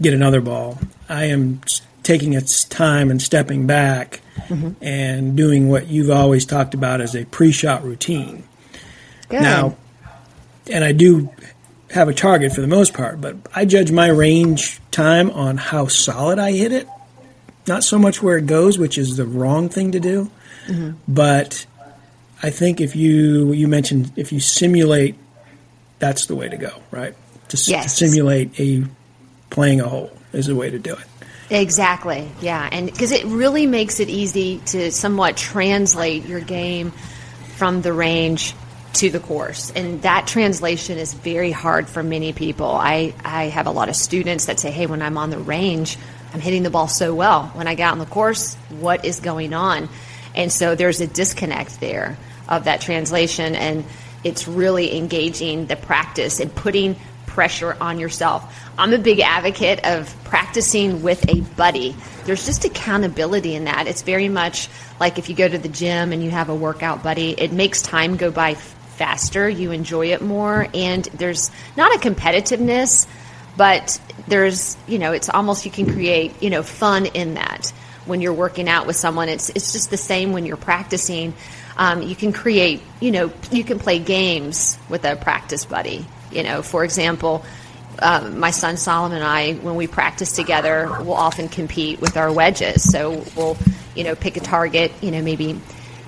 get 0.00 0.14
another 0.14 0.40
ball. 0.40 0.78
I 1.08 1.26
am 1.26 1.60
taking 2.02 2.32
its 2.32 2.64
time 2.64 3.10
and 3.10 3.20
stepping 3.20 3.66
back 3.66 4.20
mm-hmm. 4.48 4.82
and 4.82 5.36
doing 5.36 5.68
what 5.68 5.88
you've 5.88 6.10
always 6.10 6.46
talked 6.46 6.74
about 6.74 7.00
as 7.00 7.14
a 7.14 7.24
pre-shot 7.26 7.84
routine. 7.84 8.44
Good. 9.28 9.42
Now, 9.42 9.76
and 10.70 10.84
I 10.84 10.92
do 10.92 11.30
have 11.90 12.08
a 12.08 12.14
target 12.14 12.52
for 12.52 12.60
the 12.60 12.66
most 12.66 12.94
part, 12.94 13.20
but 13.20 13.36
I 13.54 13.64
judge 13.64 13.90
my 13.90 14.08
range 14.08 14.80
time 14.90 15.30
on 15.30 15.56
how 15.56 15.86
solid 15.86 16.38
I 16.38 16.52
hit 16.52 16.72
it, 16.72 16.88
not 17.66 17.84
so 17.84 17.98
much 17.98 18.22
where 18.22 18.38
it 18.38 18.46
goes, 18.46 18.78
which 18.78 18.96
is 18.96 19.16
the 19.16 19.26
wrong 19.26 19.68
thing 19.68 19.92
to 19.92 20.00
do, 20.00 20.30
mm-hmm. 20.66 20.92
but 21.06 21.66
I 22.42 22.50
think 22.50 22.80
if 22.80 22.96
you 22.96 23.52
you 23.52 23.68
mentioned 23.68 24.12
if 24.16 24.32
you 24.32 24.40
simulate, 24.40 25.16
that's 25.98 26.26
the 26.26 26.34
way 26.34 26.48
to 26.48 26.56
go, 26.56 26.72
right? 26.90 27.14
To, 27.48 27.56
yes. 27.56 27.84
to 27.84 28.08
simulate 28.08 28.58
a 28.58 28.84
playing 29.50 29.80
a 29.80 29.88
hole 29.88 30.10
is 30.32 30.46
the 30.46 30.54
way 30.54 30.70
to 30.70 30.78
do 30.78 30.94
it. 30.94 31.04
Exactly. 31.50 32.30
Yeah, 32.40 32.68
and 32.70 32.86
because 32.86 33.10
it 33.10 33.24
really 33.24 33.66
makes 33.66 33.98
it 34.00 34.08
easy 34.08 34.58
to 34.66 34.92
somewhat 34.92 35.36
translate 35.36 36.24
your 36.26 36.40
game 36.40 36.92
from 37.56 37.82
the 37.82 37.92
range 37.92 38.54
to 38.94 39.10
the 39.10 39.20
course. 39.20 39.70
And 39.74 40.02
that 40.02 40.26
translation 40.26 40.98
is 40.98 41.14
very 41.14 41.50
hard 41.50 41.88
for 41.88 42.02
many 42.02 42.32
people. 42.32 42.66
I, 42.66 43.14
I 43.24 43.44
have 43.44 43.66
a 43.66 43.70
lot 43.70 43.88
of 43.88 43.96
students 43.96 44.46
that 44.46 44.58
say, 44.58 44.70
hey, 44.70 44.86
when 44.86 45.02
I'm 45.02 45.18
on 45.18 45.30
the 45.30 45.38
range, 45.38 45.96
I'm 46.32 46.40
hitting 46.40 46.62
the 46.62 46.70
ball 46.70 46.88
so 46.88 47.14
well. 47.14 47.46
When 47.54 47.66
I 47.66 47.74
get 47.74 47.90
on 47.90 47.98
the 47.98 48.06
course, 48.06 48.54
what 48.68 49.04
is 49.04 49.20
going 49.20 49.52
on? 49.52 49.88
And 50.34 50.50
so 50.50 50.74
there's 50.74 51.00
a 51.00 51.06
disconnect 51.06 51.80
there 51.80 52.16
of 52.48 52.64
that 52.64 52.80
translation. 52.80 53.54
And 53.54 53.84
it's 54.24 54.48
really 54.48 54.96
engaging 54.96 55.66
the 55.66 55.76
practice 55.76 56.40
and 56.40 56.54
putting 56.54 56.96
pressure 57.30 57.76
on 57.80 57.98
yourself. 57.98 58.54
I'm 58.76 58.92
a 58.92 58.98
big 58.98 59.20
advocate 59.20 59.84
of 59.84 60.14
practicing 60.24 61.02
with 61.02 61.28
a 61.28 61.40
buddy. 61.56 61.96
There's 62.24 62.44
just 62.44 62.64
accountability 62.64 63.54
in 63.54 63.64
that. 63.64 63.86
It's 63.86 64.02
very 64.02 64.28
much 64.28 64.68
like 64.98 65.18
if 65.18 65.28
you 65.28 65.34
go 65.34 65.48
to 65.48 65.58
the 65.58 65.68
gym 65.68 66.12
and 66.12 66.22
you 66.22 66.30
have 66.30 66.48
a 66.48 66.54
workout 66.54 67.02
buddy, 67.02 67.30
it 67.30 67.52
makes 67.52 67.82
time 67.82 68.16
go 68.16 68.30
by 68.30 68.54
faster, 68.54 69.48
you 69.48 69.70
enjoy 69.70 70.12
it 70.12 70.20
more, 70.20 70.68
and 70.74 71.04
there's 71.14 71.50
not 71.76 71.94
a 71.94 71.98
competitiveness, 71.98 73.06
but 73.56 73.98
there's, 74.28 74.76
you 74.86 74.98
know, 74.98 75.12
it's 75.12 75.28
almost 75.28 75.64
you 75.64 75.70
can 75.70 75.90
create, 75.90 76.42
you 76.42 76.50
know, 76.50 76.62
fun 76.62 77.06
in 77.06 77.34
that 77.34 77.72
when 78.06 78.20
you're 78.20 78.34
working 78.34 78.68
out 78.68 78.86
with 78.86 78.96
someone. 78.96 79.28
It's, 79.28 79.48
it's 79.50 79.72
just 79.72 79.90
the 79.90 79.96
same 79.96 80.32
when 80.32 80.44
you're 80.44 80.56
practicing. 80.56 81.32
Um, 81.76 82.02
you 82.02 82.14
can 82.14 82.32
create, 82.32 82.82
you 83.00 83.10
know, 83.10 83.32
you 83.50 83.64
can 83.64 83.78
play 83.78 83.98
games 83.98 84.78
with 84.88 85.04
a 85.04 85.16
practice 85.16 85.64
buddy. 85.64 86.04
You 86.30 86.42
know, 86.42 86.62
for 86.62 86.84
example, 86.84 87.44
um, 88.00 88.38
my 88.38 88.50
son 88.50 88.76
Solomon 88.76 89.18
and 89.18 89.26
I, 89.26 89.54
when 89.54 89.74
we 89.76 89.86
practice 89.86 90.32
together, 90.32 90.88
we'll 91.00 91.12
often 91.12 91.48
compete 91.48 92.00
with 92.00 92.16
our 92.16 92.32
wedges. 92.32 92.90
So 92.90 93.24
we'll, 93.36 93.56
you 93.94 94.04
know, 94.04 94.14
pick 94.14 94.36
a 94.36 94.40
target, 94.40 94.92
you 95.02 95.10
know, 95.10 95.22
maybe 95.22 95.60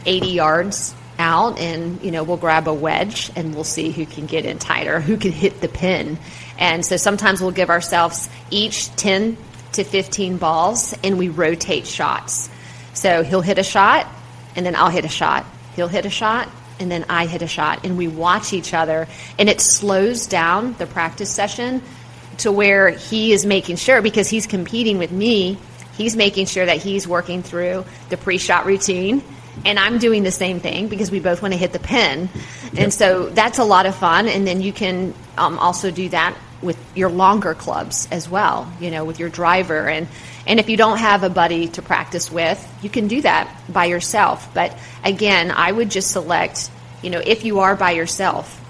80 0.07 0.29
yards 0.29 0.95
out 1.19 1.59
and 1.59 2.02
you 2.02 2.11
know 2.11 2.25
we'll 2.25 2.37
grab 2.38 2.67
a 2.67 2.75
wedge 2.75 3.31
and 3.37 3.55
we'll 3.55 3.64
see 3.64 3.93
who 3.93 4.07
can 4.07 4.26
get 4.26 4.45
in 4.45 4.59
tighter 4.59 5.00
who 5.00 5.17
can 5.17 5.31
hit 5.31 5.61
the 5.61 5.69
pin. 5.69 6.19
And 6.59 6.85
so 6.85 6.97
sometimes 6.97 7.41
we'll 7.41 7.50
give 7.50 7.71
ourselves 7.71 8.29
each 8.50 8.95
10 8.97 9.37
to 9.75 9.85
15 9.85 10.38
balls 10.38 10.95
and 11.05 11.19
we 11.19 11.29
rotate 11.29 11.87
shots. 11.87 12.50
So 12.95 13.23
he'll 13.23 13.43
hit 13.43 13.59
a 13.59 13.62
shot 13.62 14.07
and 14.57 14.64
then 14.67 14.75
i'll 14.75 14.91
hit 14.91 15.05
a 15.05 15.09
shot. 15.09 15.47
He'll 15.76 15.88
hit 15.88 16.07
a 16.07 16.11
shot 16.11 16.49
and 16.83 16.91
then 16.91 17.05
i 17.09 17.27
hit 17.27 17.41
a 17.41 17.47
shot 17.47 17.85
and 17.85 17.97
we 17.97 18.09
watch 18.09 18.53
each 18.53 18.75
other 18.75 19.09
and 19.39 19.49
it 19.49 19.61
slows 19.61 20.27
down 20.27 20.75
the 20.75 20.87
practice 20.87 21.31
session 21.31 21.83
to 22.39 22.53
where 22.53 22.91
he 22.91 23.33
is 23.33 23.47
making 23.47 23.77
sure 23.77 24.03
because 24.03 24.29
he's 24.29 24.47
competing 24.47 24.99
with 24.99 25.12
me 25.12 25.57
he's 25.97 26.17
making 26.17 26.47
sure 26.47 26.67
that 26.67 26.77
he's 26.77 27.09
working 27.09 27.43
through 27.43 27.85
the 28.11 28.17
pre-shot 28.17 28.67
routine 28.67 29.23
and 29.65 29.79
I'm 29.79 29.99
doing 29.99 30.23
the 30.23 30.31
same 30.31 30.61
thing 30.61 30.89
because 30.89 31.11
we 31.11 31.21
both 31.21 31.43
want 31.43 31.53
to 31.53 31.59
hit 31.59 31.73
the 31.73 31.79
pin. 31.79 32.29
And 32.71 32.79
yep. 32.79 32.93
so 32.93 33.29
that's 33.29 33.59
a 33.59 33.65
lot 33.65 33.87
of 33.87 33.95
fun. 33.95 34.27
And 34.27 34.47
then 34.47 34.61
you 34.61 34.73
can 34.73 35.15
um, 35.37 35.59
also 35.59 35.91
do 35.91 36.09
that 36.09 36.37
with 36.62 36.78
your 36.97 37.11
longer 37.11 37.54
clubs 37.54 38.09
as 38.11 38.28
well, 38.28 38.73
you 38.81 38.90
know, 38.90 39.04
with 39.04 39.19
your 39.19 39.28
driver. 39.28 39.88
And, 39.88 40.09
and 40.47 40.61
if 40.61 40.69
you 40.69 40.76
don't 40.76 40.99
have 40.99 41.23
a 41.23 41.31
buddy 41.31 41.69
to 41.69 41.83
practice 41.83 42.31
with, 42.31 42.59
you 42.83 42.90
can 42.90 43.09
do 43.09 43.21
that 43.23 43.54
by 43.69 43.87
yourself. 43.87 44.52
But 44.54 44.76
again, 45.04 45.50
I 45.50 45.73
would 45.73 45.90
just 45.90 46.11
select, 46.11 46.71
you 47.02 47.11
know, 47.11 47.23
if 47.25 47.45
you 47.45 47.61
are 47.61 47.76
by 47.76 47.92
yourself 47.92 48.61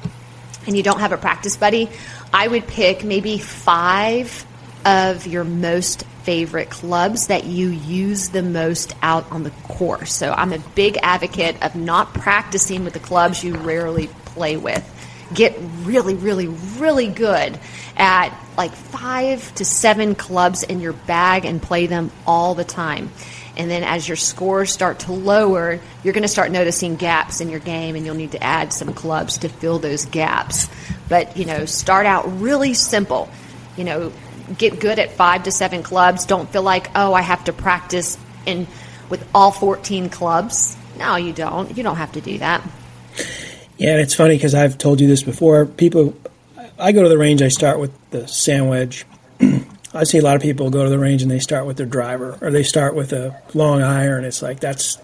and 0.67 0.77
you 0.77 0.83
don't 0.83 1.01
have 1.01 1.13
a 1.13 1.19
practice 1.19 1.57
buddy, 1.57 1.91
I 2.33 2.49
would 2.49 2.67
pick 2.67 3.05
maybe 3.05 3.39
five 3.39 4.47
of 4.85 5.27
your 5.27 5.45
most 5.45 6.05
favorite 6.23 6.71
clubs 6.71 7.27
that 7.27 7.45
you 7.45 7.69
use 7.69 8.29
the 8.29 8.43
most 8.43 8.95
out 9.03 9.31
on 9.33 9.43
the 9.43 9.51
course. 9.51 10.13
So 10.15 10.33
I'm 10.33 10.53
a 10.53 10.59
big 10.59 10.99
advocate 11.03 11.61
of 11.63 11.75
not 11.75 12.15
practicing 12.15 12.85
with 12.85 12.93
the 12.93 13.01
clubs 13.01 13.43
you 13.43 13.55
rarely 13.57 14.07
play 14.27 14.57
with. 14.57 14.89
Get 15.35 15.57
really, 15.83 16.15
really, 16.15 16.49
really 16.49 17.09
good 17.09 17.59
at 17.97 18.37
like 18.57 18.73
five 18.73 19.55
to 19.57 19.65
seven 19.65 20.15
clubs 20.15 20.63
in 20.63 20.81
your 20.81 20.93
bag 20.93 21.45
and 21.45 21.63
play 21.63 21.87
them 21.87 22.11
all 22.27 22.55
the 22.55 22.65
time. 22.65 23.11
And 23.57 23.71
then 23.71 23.85
as 23.85 24.09
your 24.09 24.17
scores 24.17 24.73
start 24.73 25.01
to 25.01 25.13
lower, 25.13 25.79
you're 26.03 26.15
going 26.15 26.23
to 26.23 26.29
start 26.29 26.51
noticing 26.51 26.97
gaps 26.97 27.41
in 27.41 27.51
your 27.51 27.61
game 27.61 27.97
and 27.97 28.07
you'll 28.07 28.15
need 28.15 28.33
to 28.33 28.43
add 28.43 28.73
some 28.73 28.95
clubs 28.95 29.39
to 29.39 29.49
fill 29.49 29.79
those 29.79 30.07
gaps. 30.07 30.69
But, 31.09 31.37
you 31.37 31.45
know, 31.45 31.67
start 31.67 32.07
out 32.07 32.41
really 32.41 32.73
simple. 32.73 33.29
You 33.77 33.85
know, 33.85 34.13
get 34.57 34.81
good 34.81 34.99
at 34.99 35.13
five 35.13 35.45
to 35.45 35.53
seven 35.53 35.83
clubs. 35.83 36.25
Don't 36.25 36.51
feel 36.51 36.63
like, 36.63 36.91
oh, 36.95 37.13
I 37.13 37.21
have 37.21 37.45
to 37.45 37.53
practice 37.53 38.17
in 38.47 38.67
with 39.11 39.27
all 39.35 39.53
14 39.53 40.09
clubs. 40.09 40.77
No, 40.97 41.17
you 41.17 41.33
don't. 41.35 41.77
You 41.77 41.83
don't 41.83 41.97
have 41.97 42.13
to 42.13 42.21
do 42.21 42.39
that. 42.39 42.63
Yeah, 43.83 43.97
it's 43.97 44.15
funny 44.15 44.37
because 44.37 44.55
I've 44.55 44.79
told 44.79 45.01
you 45.01 45.09
this 45.09 45.25
before. 45.25 45.67
People, 45.67 46.17
I 46.79 46.93
go 46.93 47.03
to 47.03 47.09
the 47.09 47.19
range, 47.19 47.43
I 47.43 47.49
start 47.49 47.81
with 47.81 47.91
the 48.11 48.29
sand 48.29 48.69
wedge. 48.69 49.05
I 49.93 50.05
see 50.05 50.19
a 50.19 50.23
lot 50.23 50.37
of 50.37 50.43
people 50.43 50.71
go 50.71 50.85
to 50.85 50.89
the 50.89 51.01
range 51.01 51.23
and 51.23 51.29
they 51.29 51.41
start 51.41 51.67
with 51.67 51.79
their 51.79 51.87
driver 51.87 52.39
or 52.41 52.53
they 52.53 52.63
start 52.63 52.95
with 52.95 53.13
a 53.13 53.37
long 53.55 53.83
iron. 53.83 54.25
It's 54.25 54.41
like 54.41 54.61
that's, 54.61 54.99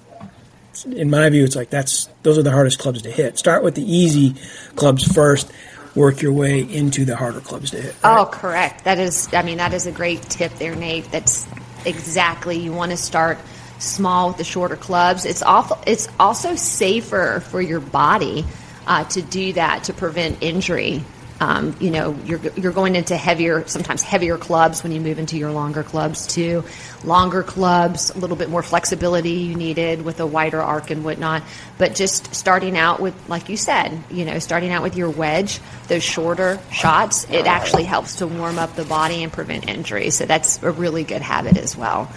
in 0.87 1.11
my 1.11 1.29
view, 1.29 1.43
it's 1.43 1.57
like 1.57 1.71
that's 1.71 2.09
those 2.23 2.39
are 2.39 2.45
the 2.45 2.53
hardest 2.53 2.79
clubs 2.79 3.03
to 3.03 3.11
hit. 3.11 3.37
Start 3.37 3.65
with 3.65 3.75
the 3.75 3.83
easy 3.83 4.37
clubs 4.77 5.03
first 5.13 5.51
work 5.97 6.23
your 6.23 6.33
way 6.33 6.61
into 6.61 7.05
the 7.05 7.17
harder 7.17 7.41
clubs 7.41 7.73
to 7.73 7.83
hit. 7.83 7.97
Right? 8.05 8.21
Oh, 8.21 8.27
correct. 8.27 8.85
That 8.85 9.01
is, 9.01 9.29
I 9.33 9.43
mean, 9.43 9.59
that 9.59 9.75
is 9.75 9.89
a 9.89 9.93
great 9.93 10.23
tip 10.23 10.53
there, 10.55 10.77
Nate. 10.77 11.11
That's 11.11 11.49
exactly. 11.85 12.59
You 12.59 12.73
want 12.73 12.93
to 12.93 12.97
start 12.97 13.39
small 13.81 14.29
with 14.29 14.37
the 14.37 14.45
shorter 14.45 14.77
clubs. 14.77 15.25
It's 15.25 15.43
awful. 15.43 15.81
It's 15.85 16.09
also 16.21 16.55
safer 16.55 17.41
for 17.41 17.61
your 17.61 17.81
body 17.81 18.47
uh, 18.89 19.05
to 19.05 19.23
do 19.23 19.53
that 19.53 19.85
to 19.85 19.93
prevent 19.93 20.43
injury 20.43 21.05
um, 21.41 21.77
you 21.79 21.91
know, 21.91 22.17
you're 22.25 22.41
you're 22.57 22.73
going 22.73 22.97
into 22.97 23.17
heavier, 23.17 23.67
sometimes 23.69 24.03
heavier 24.03 24.37
clubs 24.37 24.83
when 24.83 24.91
you 24.91 25.01
move 25.01 25.19
into 25.21 25.37
your 25.37 25.53
longer 25.53 25.85
clubs 25.85 26.27
too. 26.27 26.65
Longer 27.05 27.45
clubs, 27.45 28.11
a 28.11 28.19
little 28.19 28.37
bit 28.37 28.51
more 28.51 28.63
flexibility 28.63 29.31
you 29.31 29.55
needed 29.55 30.03
with 30.03 30.19
a 30.19 30.27
wider 30.27 30.61
arc 30.61 30.91
and 30.91 31.05
whatnot. 31.05 31.45
But 31.79 31.95
just 31.95 32.35
starting 32.35 32.77
out 32.77 32.99
with, 32.99 33.15
like 33.29 33.49
you 33.49 33.57
said, 33.57 34.03
you 34.11 34.25
know, 34.25 34.41
starting 34.41 34.73
out 34.73 34.83
with 34.83 34.97
your 34.97 35.11
wedge, 35.11 35.61
those 35.87 36.03
shorter 36.03 36.59
shots, 36.73 37.25
it 37.31 37.47
actually 37.47 37.85
helps 37.85 38.17
to 38.17 38.27
warm 38.27 38.59
up 38.59 38.75
the 38.75 38.85
body 38.85 39.23
and 39.23 39.33
prevent 39.33 39.69
injury. 39.69 40.11
So 40.11 40.27
that's 40.27 40.61
a 40.65 40.73
really 40.73 41.05
good 41.05 41.23
habit 41.23 41.57
as 41.57 41.77
well. 41.77 42.11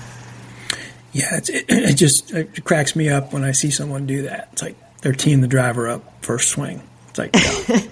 Yeah, 1.11 1.37
it, 1.37 1.65
it 1.69 1.95
just 1.95 2.33
it 2.33 2.63
cracks 2.63 2.95
me 2.95 3.09
up 3.09 3.33
when 3.33 3.43
I 3.43 3.51
see 3.51 3.69
someone 3.69 4.07
do 4.07 4.23
that. 4.23 4.49
It's 4.53 4.63
like 4.63 4.77
they're 5.01 5.13
teeing 5.13 5.41
the 5.41 5.47
driver 5.47 5.87
up 5.87 6.23
first 6.23 6.49
swing. 6.49 6.81
It's 7.09 7.19
like, 7.19 7.35
yeah. 7.69 7.91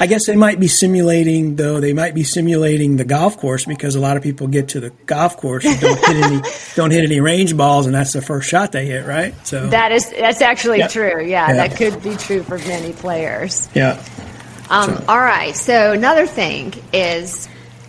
I 0.00 0.06
guess 0.06 0.26
they 0.26 0.36
might 0.36 0.58
be 0.58 0.68
simulating, 0.68 1.56
though. 1.56 1.80
They 1.80 1.92
might 1.92 2.14
be 2.14 2.24
simulating 2.24 2.96
the 2.96 3.04
golf 3.04 3.36
course 3.36 3.64
because 3.64 3.94
a 3.94 4.00
lot 4.00 4.16
of 4.16 4.22
people 4.22 4.46
get 4.46 4.68
to 4.68 4.80
the 4.80 4.90
golf 5.06 5.36
course 5.36 5.64
and 5.64 5.80
don't 5.80 5.98
hit 5.98 6.16
any 6.16 6.42
don't 6.74 6.90
hit 6.90 7.04
any 7.04 7.20
range 7.20 7.56
balls, 7.56 7.86
and 7.86 7.94
that's 7.94 8.12
the 8.12 8.22
first 8.22 8.48
shot 8.48 8.72
they 8.72 8.86
hit, 8.86 9.06
right? 9.06 9.34
So 9.46 9.68
that 9.68 9.92
is 9.92 10.10
that's 10.10 10.40
actually 10.40 10.78
yep. 10.78 10.90
true. 10.90 11.22
Yeah, 11.24 11.48
yeah, 11.48 11.52
that 11.54 11.76
could 11.76 12.02
be 12.02 12.16
true 12.16 12.42
for 12.42 12.58
many 12.58 12.92
players. 12.92 13.68
Yeah. 13.74 14.02
Um, 14.70 14.96
so. 14.96 15.04
All 15.08 15.20
right. 15.20 15.54
So 15.54 15.92
another 15.92 16.26
thing 16.26 16.74
is 16.92 17.48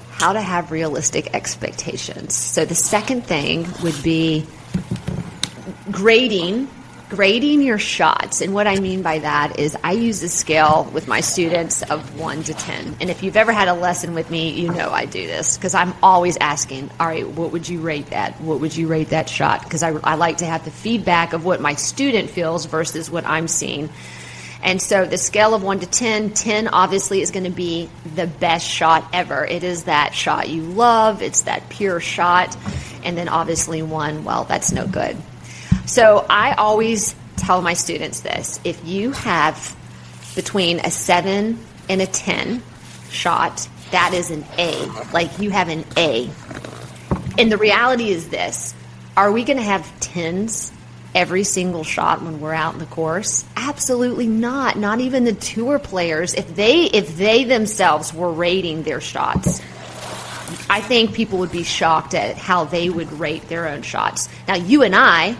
how 0.09 0.33
to 0.33 0.41
have 0.41 0.71
realistic 0.71 1.33
expectations. 1.33 2.35
So 2.35 2.65
the 2.65 2.75
second 2.75 3.25
thing 3.25 3.67
would 3.83 4.01
be 4.03 4.45
grading 5.91 6.67
grading 7.09 7.61
your 7.61 7.77
shots. 7.77 8.41
And 8.41 8.53
what 8.53 8.67
I 8.67 8.79
mean 8.79 9.01
by 9.01 9.19
that 9.19 9.59
is 9.59 9.77
I 9.83 9.91
use 9.91 10.23
a 10.23 10.29
scale 10.29 10.89
with 10.93 11.07
my 11.07 11.21
students 11.21 11.83
of 11.83 12.19
1 12.19 12.43
to 12.43 12.53
10. 12.53 12.97
And 12.99 13.09
if 13.09 13.21
you've 13.21 13.37
ever 13.37 13.51
had 13.51 13.67
a 13.67 13.73
lesson 13.73 14.13
with 14.13 14.31
me, 14.31 14.51
you 14.51 14.71
know 14.71 14.89
I 14.89 15.05
do 15.05 15.25
this 15.25 15.57
because 15.57 15.75
I'm 15.75 15.93
always 16.01 16.37
asking, 16.37 16.89
all 16.99 17.07
right, 17.07 17.27
what 17.27 17.51
would 17.51 17.69
you 17.69 17.79
rate 17.79 18.07
that? 18.07 18.39
What 18.41 18.59
would 18.59 18.75
you 18.75 18.87
rate 18.87 19.09
that 19.09 19.29
shot? 19.29 19.63
Because 19.63 19.83
I, 19.83 19.91
I 20.03 20.15
like 20.15 20.37
to 20.37 20.45
have 20.45 20.65
the 20.65 20.71
feedback 20.71 21.33
of 21.33 21.45
what 21.45 21.61
my 21.61 21.75
student 21.75 22.29
feels 22.29 22.65
versus 22.65 23.09
what 23.09 23.25
I'm 23.25 23.47
seeing. 23.47 23.89
And 24.63 24.81
so 24.81 25.05
the 25.05 25.19
scale 25.19 25.53
of 25.53 25.61
1 25.61 25.81
to 25.81 25.85
10, 25.85 26.31
10 26.31 26.69
obviously 26.69 27.21
is 27.21 27.29
going 27.29 27.43
to 27.43 27.51
be 27.51 27.87
the 28.15 28.25
best 28.25 28.67
shot 28.67 29.07
ever. 29.13 29.45
It 29.45 29.63
is 29.63 29.83
that 29.83 30.15
shot 30.15 30.49
you 30.49 30.63
love, 30.63 31.21
it's 31.21 31.43
that 31.43 31.69
pure 31.69 31.99
shot. 31.99 32.57
And 33.03 33.15
then 33.15 33.29
obviously 33.29 33.83
1, 33.83 34.23
well, 34.23 34.45
that's 34.45 34.71
no 34.71 34.87
good. 34.87 35.15
So 35.85 36.25
I 36.29 36.53
always 36.53 37.15
tell 37.37 37.61
my 37.61 37.73
students 37.73 38.21
this 38.21 38.59
if 38.63 38.83
you 38.85 39.11
have 39.11 39.75
between 40.35 40.79
a 40.79 40.91
7 40.91 41.59
and 41.89 42.01
a 42.01 42.07
10 42.07 42.61
shot, 43.09 43.67
that 43.91 44.13
is 44.13 44.31
an 44.31 44.43
A. 44.57 44.85
Like 45.13 45.39
you 45.39 45.51
have 45.51 45.69
an 45.69 45.85
A. 45.97 46.29
And 47.37 47.51
the 47.51 47.57
reality 47.57 48.09
is 48.09 48.29
this 48.29 48.73
are 49.17 49.31
we 49.31 49.43
going 49.43 49.57
to 49.57 49.63
have 49.63 49.81
10s 50.01 50.73
every 51.13 51.43
single 51.43 51.85
shot 51.85 52.21
when 52.21 52.41
we're 52.41 52.53
out 52.53 52.73
in 52.73 52.79
the 52.79 52.85
course? 52.85 53.45
Absolutely 53.55 54.27
not. 54.27 54.77
Not 54.77 54.99
even 54.99 55.23
the 55.23 55.33
tour 55.33 55.79
players. 55.79 56.33
If 56.33 56.53
they 56.55 56.83
if 56.83 57.15
they 57.15 57.45
themselves 57.45 58.13
were 58.13 58.31
rating 58.31 58.83
their 58.83 58.99
shots, 58.99 59.61
I 60.69 60.81
think 60.81 61.13
people 61.13 61.39
would 61.39 61.51
be 61.51 61.63
shocked 61.63 62.13
at 62.13 62.37
how 62.37 62.65
they 62.65 62.89
would 62.89 63.11
rate 63.13 63.47
their 63.47 63.67
own 63.67 63.81
shots. 63.81 64.27
Now 64.47 64.55
you 64.55 64.83
and 64.83 64.95
I 64.95 65.37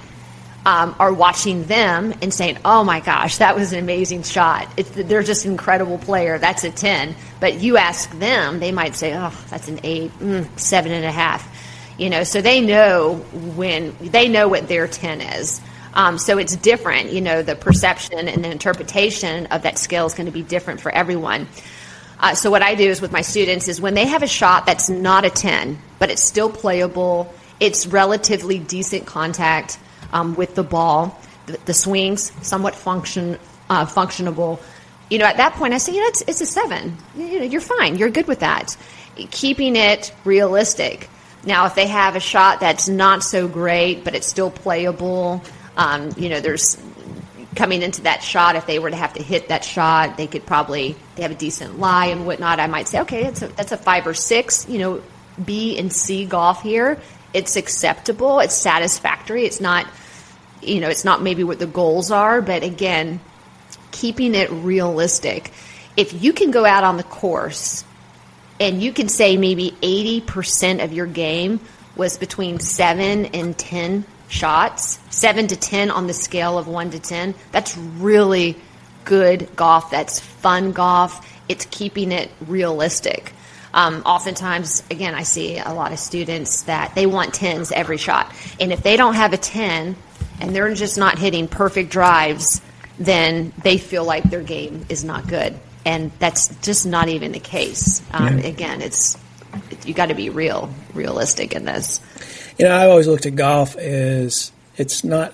um, 0.66 0.96
are 1.00 1.14
watching 1.14 1.64
them 1.66 2.14
and 2.22 2.34
saying, 2.34 2.58
"Oh 2.66 2.84
my 2.84 3.00
gosh, 3.00 3.38
that 3.38 3.56
was 3.56 3.72
an 3.72 3.80
amazing 3.80 4.24
shot! 4.24 4.68
It's, 4.78 4.90
they're 4.90 5.24
just 5.24 5.46
an 5.46 5.52
incredible 5.52 5.98
player. 6.00 6.38
That's 6.40 6.64
a 6.64 6.72
ten. 6.72 7.16
But 7.40 7.60
you 7.62 7.78
ask 7.78 8.10
them, 8.18 8.60
they 8.60 8.72
might 8.72 8.96
say, 8.96 9.16
"Oh, 9.16 9.34
that's 9.50 9.68
an 9.68 9.80
eight, 9.84 10.12
mm, 10.20 10.48
seven 10.60 10.92
and 10.92 11.06
a 11.06 11.12
half." 11.12 11.48
You 11.98 12.10
know, 12.10 12.24
so 12.24 12.42
they 12.42 12.62
know 12.62 13.16
when 13.56 13.96
they 14.02 14.28
know 14.28 14.48
what 14.48 14.68
their 14.68 14.88
ten 14.88 15.22
is. 15.22 15.62
Um, 15.94 16.18
so 16.18 16.38
it's 16.38 16.56
different. 16.58 17.14
You 17.14 17.22
know, 17.22 17.42
the 17.42 17.56
perception 17.56 18.28
and 18.28 18.44
the 18.44 18.52
interpretation 18.52 19.46
of 19.48 19.62
that 19.62 19.78
scale 19.78 20.06
is 20.06 20.14
going 20.14 20.26
to 20.26 20.32
be 20.32 20.44
different 20.44 20.82
for 20.82 20.92
everyone. 20.92 21.48
Uh, 22.20 22.34
so 22.34 22.50
what 22.50 22.62
I 22.62 22.76
do 22.76 22.90
is 22.90 23.02
with 23.02 23.12
my 23.12 23.22
students 23.22 23.68
is 23.68 23.80
when 23.80 23.94
they 23.94 24.06
have 24.06 24.24
a 24.24 24.28
shot 24.28 24.66
that's 24.66 24.90
not 24.90 25.26
a 25.26 25.30
ten, 25.30 25.78
but 26.00 26.10
it's 26.10 26.24
still 26.24 26.50
playable, 26.50 27.34
it's 27.60 27.88
relatively 27.88 28.58
decent 28.58 29.06
contact 29.06 29.78
um, 30.14 30.36
with 30.36 30.56
the 30.56 30.64
ball, 30.64 31.20
the, 31.46 31.58
the 31.66 31.74
swings 31.74 32.32
somewhat 32.42 32.76
function 32.76 33.38
uh, 33.70 33.86
functionable. 33.86 34.62
You 35.10 35.20
know, 35.20 35.26
at 35.26 35.38
that 35.38 35.54
point, 35.54 35.74
I 35.74 35.78
say, 35.78 35.94
you 35.94 36.02
know, 36.02 36.08
it's, 36.08 36.24
it's 36.28 36.42
a 36.42 36.46
seven. 36.46 36.98
You 37.16 37.40
know, 37.40 37.46
you're 37.46 37.62
fine. 37.62 37.98
You're 37.98 38.10
good 38.10 38.28
with 38.28 38.40
that. 38.40 38.76
Keeping 39.32 39.76
it 39.76 40.14
realistic. 40.24 41.10
Now, 41.46 41.68
if 41.68 41.76
they 41.76 41.88
have 41.88 42.16
a 42.16 42.20
shot 42.20 42.60
that's 42.60 42.90
not 42.90 43.24
so 43.24 43.48
great, 43.48 44.04
but 44.04 44.16
it's 44.16 44.26
still 44.26 44.50
playable, 44.50 45.44
um, 45.78 46.12
you 46.18 46.30
know, 46.30 46.40
there's 46.40 46.78
coming 47.56 47.82
into 47.82 48.02
that 48.02 48.24
shot. 48.24 48.56
If 48.56 48.66
they 48.66 48.80
were 48.80 48.90
to 48.90 48.96
have 48.96 49.14
to 49.14 49.24
hit 49.24 49.50
that 49.50 49.64
shot, 49.64 50.18
they 50.18 50.28
could 50.28 50.46
probably 50.46 50.96
they 51.16 51.22
have 51.22 51.32
a 51.32 51.36
decent 51.36 51.80
lie 51.80 52.08
and 52.08 52.26
whatnot. 52.26 52.60
I 52.60 52.68
might 52.68 52.88
say, 52.88 53.02
okay, 53.02 53.24
that's 53.24 53.42
a, 53.44 53.48
that's 53.50 53.72
a 53.72 53.78
five 53.78 54.08
or 54.08 54.14
six. 54.14 54.68
You 54.68 54.80
know, 54.80 55.04
B 55.44 55.78
and 55.78 55.92
C 55.94 56.26
golf 56.26 56.62
here. 56.62 57.00
It's 57.36 57.58
acceptable. 57.58 58.39
It's 58.39 58.56
satisfactory. 58.56 59.46
It's 59.46 59.60
not, 59.60 59.86
you 60.62 60.80
know, 60.80 60.89
it's 60.89 61.04
not 61.04 61.22
maybe 61.22 61.44
what 61.44 61.60
the 61.60 61.68
goals 61.68 62.10
are, 62.10 62.42
but 62.42 62.63
again, 62.63 63.20
keeping 63.92 64.36
it 64.36 64.50
realistic. 64.50 65.51
If 65.98 66.24
you 66.24 66.31
can 66.33 66.51
go 66.51 66.66
out 66.66 66.86
on 66.86 66.98
the 66.98 67.03
course 67.03 67.83
and 68.60 68.81
you 68.81 68.94
can 68.94 69.10
say 69.10 69.36
maybe 69.36 69.72
80% 69.81 70.83
of 70.83 70.94
your 70.94 71.07
game 71.07 71.60
was 71.96 72.18
between 72.18 72.60
seven 72.60 73.25
and 73.27 73.57
10 73.57 74.05
shots, 74.27 75.00
seven 75.10 75.48
to 75.48 75.55
10 75.55 75.92
on 75.92 76.07
the 76.07 76.14
scale 76.14 76.57
of 76.57 76.68
one 76.68 76.92
to 76.92 77.00
10, 77.00 77.36
that's 77.51 77.77
really 77.77 78.55
good 79.03 79.55
golf. 79.55 79.92
That's 79.92 80.20
fun 80.20 80.72
golf. 80.72 81.29
It's 81.48 81.66
keeping 81.66 82.12
it 82.12 82.31
realistic. 82.48 83.33
Um, 83.75 84.03
oftentimes, 84.05 84.83
again, 84.90 85.14
I 85.14 85.24
see 85.24 85.57
a 85.57 85.74
lot 85.74 85.92
of 85.92 86.00
students 86.00 86.64
that 86.64 86.96
they 86.96 87.05
want 87.05 87.33
10s 87.33 87.74
every 87.74 87.98
shot. 87.98 88.33
And 88.57 88.72
if 88.72 88.81
they 88.81 88.96
don't 88.96 89.16
have 89.16 89.33
a 89.33 89.38
10 89.38 89.98
and 90.40 90.55
they're 90.55 90.74
just 90.74 90.98
not 90.98 91.20
hitting 91.20 91.50
perfect 91.50 91.92
drives, 91.92 92.61
then 92.98 93.51
they 93.64 93.77
feel 93.77 94.05
like 94.05 94.24
their 94.24 94.42
game 94.42 94.85
is 94.88 95.03
not 95.03 95.27
good. 95.27 95.59
And 95.85 96.11
that's 96.20 96.48
just 96.61 96.85
not 96.85 97.09
even 97.09 97.33
the 97.33 97.40
case. 97.40 98.01
Um, 98.14 98.40
yeah. 98.40 98.46
Again, 98.46 98.81
it's 98.81 99.18
you 99.85 99.94
got 99.94 100.07
to 100.07 100.16
be 100.16 100.29
real, 100.29 100.74
realistic 100.94 101.53
in 101.53 101.66
this. 101.66 102.00
You 102.57 102.66
know, 102.66 102.75
I've 102.75 102.90
always 102.90 103.07
looked 103.07 103.25
at 103.25 103.35
golf 103.35 103.75
as 103.75 104.53
it's 104.77 105.03
not 105.03 105.33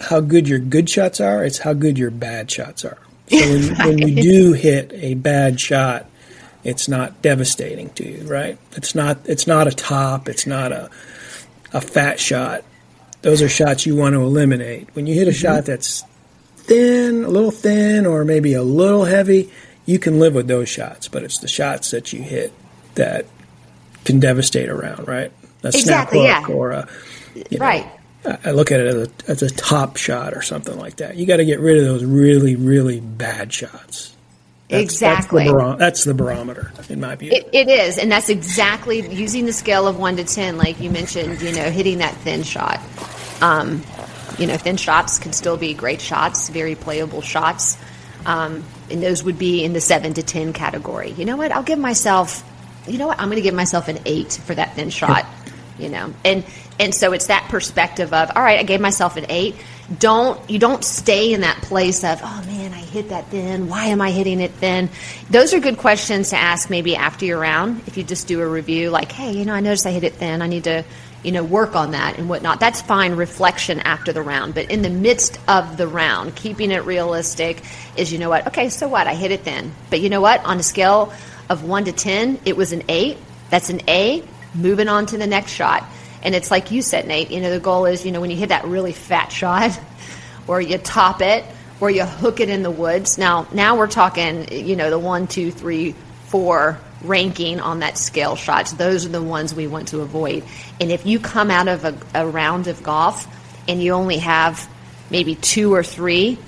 how 0.00 0.20
good 0.20 0.48
your 0.48 0.58
good 0.58 0.88
shots 0.88 1.20
are; 1.20 1.44
it's 1.44 1.58
how 1.58 1.72
good 1.72 1.98
your 1.98 2.10
bad 2.10 2.50
shots 2.50 2.84
are. 2.84 2.98
So 3.28 3.38
when, 3.38 3.68
right. 3.74 3.86
when 3.86 3.98
you 3.98 4.22
do 4.22 4.52
hit 4.52 4.92
a 4.94 5.14
bad 5.14 5.60
shot, 5.60 6.06
it's 6.64 6.88
not 6.88 7.22
devastating 7.22 7.90
to 7.90 8.08
you, 8.08 8.26
right? 8.26 8.58
It's 8.72 8.94
not 8.94 9.18
it's 9.24 9.46
not 9.46 9.66
a 9.66 9.72
top, 9.72 10.28
it's 10.28 10.46
not 10.46 10.72
a 10.72 10.90
a 11.72 11.80
fat 11.80 12.20
shot. 12.20 12.64
Those 13.22 13.40
are 13.42 13.48
shots 13.48 13.86
you 13.86 13.96
want 13.96 14.14
to 14.14 14.22
eliminate. 14.22 14.88
When 14.94 15.06
you 15.06 15.14
hit 15.14 15.28
a 15.28 15.30
mm-hmm. 15.30 15.40
shot 15.40 15.64
that's 15.66 16.02
thin, 16.56 17.24
a 17.24 17.28
little 17.28 17.50
thin, 17.50 18.06
or 18.06 18.24
maybe 18.24 18.54
a 18.54 18.62
little 18.62 19.04
heavy, 19.04 19.50
you 19.86 19.98
can 19.98 20.18
live 20.18 20.34
with 20.34 20.48
those 20.48 20.68
shots. 20.68 21.08
But 21.08 21.22
it's 21.22 21.38
the 21.38 21.48
shots 21.48 21.90
that 21.92 22.12
you 22.12 22.22
hit 22.22 22.52
that 22.94 23.26
can 24.04 24.20
devastate 24.20 24.68
around, 24.68 25.06
right? 25.06 25.32
A 25.62 25.68
exactly, 25.68 26.20
snap 26.20 26.40
hook 26.40 26.48
yeah. 26.48 26.54
or 26.54 26.70
a 26.72 26.88
you 27.34 27.58
know, 27.58 27.64
right. 27.64 27.86
I 28.44 28.52
look 28.52 28.70
at 28.70 28.80
it 28.80 28.86
as 28.86 29.08
a, 29.08 29.30
as 29.30 29.42
a 29.42 29.50
top 29.50 29.96
shot 29.96 30.34
or 30.34 30.42
something 30.42 30.78
like 30.78 30.96
that. 30.96 31.16
You 31.16 31.26
got 31.26 31.38
to 31.38 31.44
get 31.44 31.58
rid 31.58 31.78
of 31.78 31.84
those 31.84 32.04
really, 32.04 32.54
really 32.54 33.00
bad 33.00 33.52
shots. 33.52 34.11
That's, 34.72 34.84
exactly. 34.84 35.44
That's 35.44 35.52
the, 35.52 35.58
baro- 35.58 35.76
that's 35.76 36.04
the, 36.04 36.14
barometer, 36.14 36.72
in 36.88 37.00
my 37.00 37.14
view. 37.14 37.30
It, 37.30 37.50
it 37.52 37.68
is, 37.68 37.98
and 37.98 38.10
that's 38.10 38.30
exactly 38.30 39.06
using 39.14 39.44
the 39.44 39.52
scale 39.52 39.86
of 39.86 39.98
one 39.98 40.16
to 40.16 40.24
ten, 40.24 40.56
like 40.56 40.80
you 40.80 40.90
mentioned. 40.90 41.42
You 41.42 41.52
know, 41.52 41.70
hitting 41.70 41.98
that 41.98 42.14
thin 42.16 42.42
shot. 42.42 42.80
Um, 43.42 43.82
you 44.38 44.46
know, 44.46 44.56
thin 44.56 44.78
shots 44.78 45.18
can 45.18 45.32
still 45.32 45.58
be 45.58 45.74
great 45.74 46.00
shots, 46.00 46.48
very 46.48 46.74
playable 46.74 47.20
shots, 47.20 47.76
um, 48.24 48.64
and 48.90 49.02
those 49.02 49.22
would 49.22 49.38
be 49.38 49.62
in 49.62 49.74
the 49.74 49.80
seven 49.80 50.14
to 50.14 50.22
ten 50.22 50.52
category. 50.54 51.10
You 51.10 51.26
know 51.26 51.36
what? 51.36 51.52
I'll 51.52 51.62
give 51.62 51.78
myself. 51.78 52.42
You 52.86 52.98
know 52.98 53.06
what? 53.06 53.20
I'm 53.20 53.26
going 53.26 53.36
to 53.36 53.42
give 53.42 53.54
myself 53.54 53.88
an 53.88 53.98
eight 54.06 54.32
for 54.32 54.54
that 54.54 54.74
thin 54.74 54.90
shot. 54.90 55.26
You 55.78 55.90
know, 55.90 56.14
and 56.24 56.44
and 56.80 56.94
so 56.94 57.12
it's 57.12 57.26
that 57.26 57.46
perspective 57.50 58.12
of 58.14 58.30
all 58.34 58.42
right, 58.42 58.58
I 58.58 58.62
gave 58.62 58.80
myself 58.80 59.16
an 59.16 59.26
eight 59.28 59.56
don't 59.98 60.48
you 60.48 60.58
don't 60.58 60.84
stay 60.84 61.32
in 61.32 61.42
that 61.42 61.60
place 61.62 62.04
of 62.04 62.20
oh 62.22 62.42
man 62.46 62.72
i 62.72 62.80
hit 62.80 63.08
that 63.08 63.30
then. 63.30 63.68
Why 63.68 63.86
am 63.86 64.00
i 64.00 64.10
hitting 64.10 64.40
it 64.40 64.60
then? 64.60 64.90
Those 65.30 65.52
are 65.54 65.60
good 65.60 65.78
questions 65.78 66.30
to 66.30 66.36
ask 66.36 66.70
maybe 66.70 66.96
after 66.96 67.24
your 67.24 67.40
round 67.40 67.82
if 67.86 67.96
you 67.96 68.04
just 68.04 68.26
do 68.28 68.40
a 68.40 68.48
review 68.48 68.90
like 68.90 69.12
hey 69.12 69.32
you 69.32 69.44
know 69.44 69.54
i 69.54 69.60
noticed 69.60 69.86
i 69.86 69.90
hit 69.90 70.04
it 70.04 70.14
thin 70.14 70.40
i 70.42 70.46
need 70.46 70.64
to 70.64 70.84
you 71.22 71.32
know 71.32 71.44
work 71.44 71.76
on 71.76 71.92
that 71.92 72.18
and 72.18 72.28
whatnot. 72.28 72.58
That's 72.58 72.82
fine 72.82 73.14
reflection 73.14 73.80
after 73.80 74.12
the 74.12 74.22
round 74.22 74.54
but 74.54 74.70
in 74.70 74.82
the 74.82 74.90
midst 74.90 75.38
of 75.48 75.76
the 75.76 75.86
round 75.86 76.34
keeping 76.36 76.70
it 76.70 76.84
realistic 76.84 77.62
is 77.96 78.12
you 78.12 78.18
know 78.18 78.30
what 78.30 78.46
okay 78.48 78.68
so 78.68 78.88
what? 78.88 79.06
I 79.06 79.14
hit 79.14 79.30
it 79.30 79.44
then. 79.44 79.72
But 79.90 80.00
you 80.00 80.08
know 80.08 80.20
what? 80.20 80.44
On 80.44 80.58
a 80.58 80.62
scale 80.62 81.12
of 81.48 81.64
1 81.64 81.84
to 81.86 81.92
10 81.92 82.40
it 82.44 82.56
was 82.56 82.72
an 82.72 82.82
8 82.88 83.18
that's 83.50 83.68
an 83.68 83.82
a. 83.86 84.24
Moving 84.54 84.88
on 84.88 85.06
to 85.06 85.18
the 85.18 85.26
next 85.26 85.52
shot 85.52 85.84
and 86.22 86.34
it's 86.34 86.50
like 86.50 86.70
you 86.70 86.82
said, 86.82 87.06
Nate, 87.06 87.30
you 87.30 87.40
know, 87.40 87.50
the 87.50 87.60
goal 87.60 87.86
is, 87.86 88.04
you 88.04 88.12
know, 88.12 88.20
when 88.20 88.30
you 88.30 88.36
hit 88.36 88.50
that 88.50 88.64
really 88.64 88.92
fat 88.92 89.32
shot 89.32 89.78
or 90.46 90.60
you 90.60 90.78
top 90.78 91.20
it 91.20 91.44
or 91.80 91.90
you 91.90 92.04
hook 92.04 92.40
it 92.40 92.48
in 92.48 92.62
the 92.62 92.70
woods. 92.70 93.18
Now, 93.18 93.48
now 93.52 93.76
we're 93.76 93.88
talking, 93.88 94.48
you 94.52 94.76
know, 94.76 94.90
the 94.90 94.98
one, 94.98 95.26
two, 95.26 95.50
three, 95.50 95.94
four 96.26 96.78
ranking 97.02 97.60
on 97.60 97.80
that 97.80 97.98
scale 97.98 98.36
shots. 98.36 98.72
Those 98.72 99.04
are 99.04 99.08
the 99.08 99.22
ones 99.22 99.54
we 99.54 99.66
want 99.66 99.88
to 99.88 100.00
avoid. 100.00 100.44
And 100.80 100.90
if 100.90 101.04
you 101.06 101.18
come 101.18 101.50
out 101.50 101.68
of 101.68 101.84
a, 101.84 101.98
a 102.14 102.26
round 102.26 102.68
of 102.68 102.82
golf 102.82 103.26
and 103.66 103.82
you 103.82 103.92
only 103.92 104.18
have 104.18 104.68
maybe 105.10 105.34
two 105.34 105.74
or 105.74 105.82
three 105.82 106.38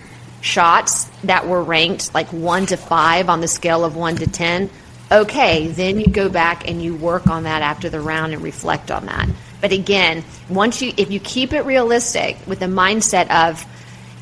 shots 0.41 1.05
that 1.25 1.49
were 1.49 1.63
ranked 1.63 2.15
like 2.15 2.29
one 2.29 2.67
to 2.67 2.77
five 2.77 3.29
on 3.29 3.41
the 3.41 3.49
scale 3.49 3.85
of 3.85 3.97
one 3.97 4.17
to 4.17 4.27
ten, 4.27 4.71
okay, 5.11 5.69
then 5.69 5.99
you 5.99 6.07
go 6.07 6.29
back 6.29 6.69
and 6.69 6.83
you 6.83 6.95
work 6.95 7.27
on 7.27 7.43
that 7.43 7.63
after 7.63 7.89
the 7.89 8.01
round 8.01 8.33
and 8.33 8.43
reflect 8.43 8.91
on 8.91 9.07
that. 9.07 9.29
But 9.65 9.73
again, 9.73 10.23
once 10.51 10.83
you 10.83 10.93
if 10.99 11.11
you 11.11 11.19
keep 11.19 11.55
it 11.55 11.63
realistic 11.63 12.37
with 12.47 12.59
the 12.59 12.67
mindset 12.67 13.31
of 13.31 13.65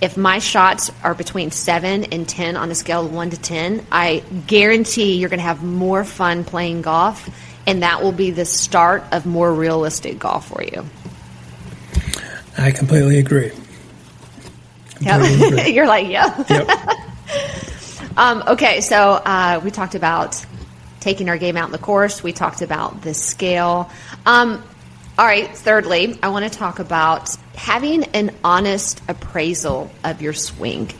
if 0.00 0.16
my 0.16 0.38
shots 0.38 0.92
are 1.02 1.16
between 1.16 1.50
7 1.50 2.04
and 2.04 2.28
10 2.28 2.56
on 2.56 2.70
a 2.70 2.76
scale 2.76 3.04
of 3.04 3.12
1 3.12 3.30
to 3.30 3.40
10, 3.40 3.84
I 3.90 4.22
guarantee 4.46 5.14
you're 5.16 5.28
going 5.28 5.40
to 5.40 5.44
have 5.44 5.64
more 5.64 6.04
fun 6.04 6.44
playing 6.44 6.82
golf 6.82 7.28
and 7.66 7.82
that 7.82 8.04
will 8.04 8.12
be 8.12 8.30
the 8.30 8.44
start 8.44 9.02
of 9.10 9.26
more 9.26 9.52
realistic 9.52 10.20
golf 10.20 10.46
for 10.46 10.62
you. 10.62 10.86
I 12.56 12.70
completely 12.70 13.18
agree. 13.18 13.50
Yep. 15.00 15.66
You're 15.74 15.88
like, 15.88 16.06
yeah. 16.06 16.44
Yep. 16.48 18.16
um, 18.16 18.44
okay, 18.46 18.80
so 18.80 19.14
uh, 19.14 19.60
we 19.64 19.72
talked 19.72 19.96
about 19.96 20.46
taking 21.00 21.28
our 21.28 21.36
game 21.36 21.56
out 21.56 21.66
in 21.66 21.72
the 21.72 21.78
course. 21.78 22.22
We 22.22 22.32
talked 22.32 22.62
about 22.62 23.02
the 23.02 23.12
scale. 23.12 23.90
Um, 24.24 24.62
all 25.18 25.26
right, 25.26 25.54
thirdly, 25.54 26.18
I 26.22 26.28
want 26.28 26.50
to 26.50 26.58
talk 26.58 26.78
about 26.78 27.36
having 27.54 28.04
an 28.14 28.34
honest 28.42 29.02
appraisal 29.08 29.90
of 30.02 30.22
your 30.22 30.32
swing. 30.32 30.90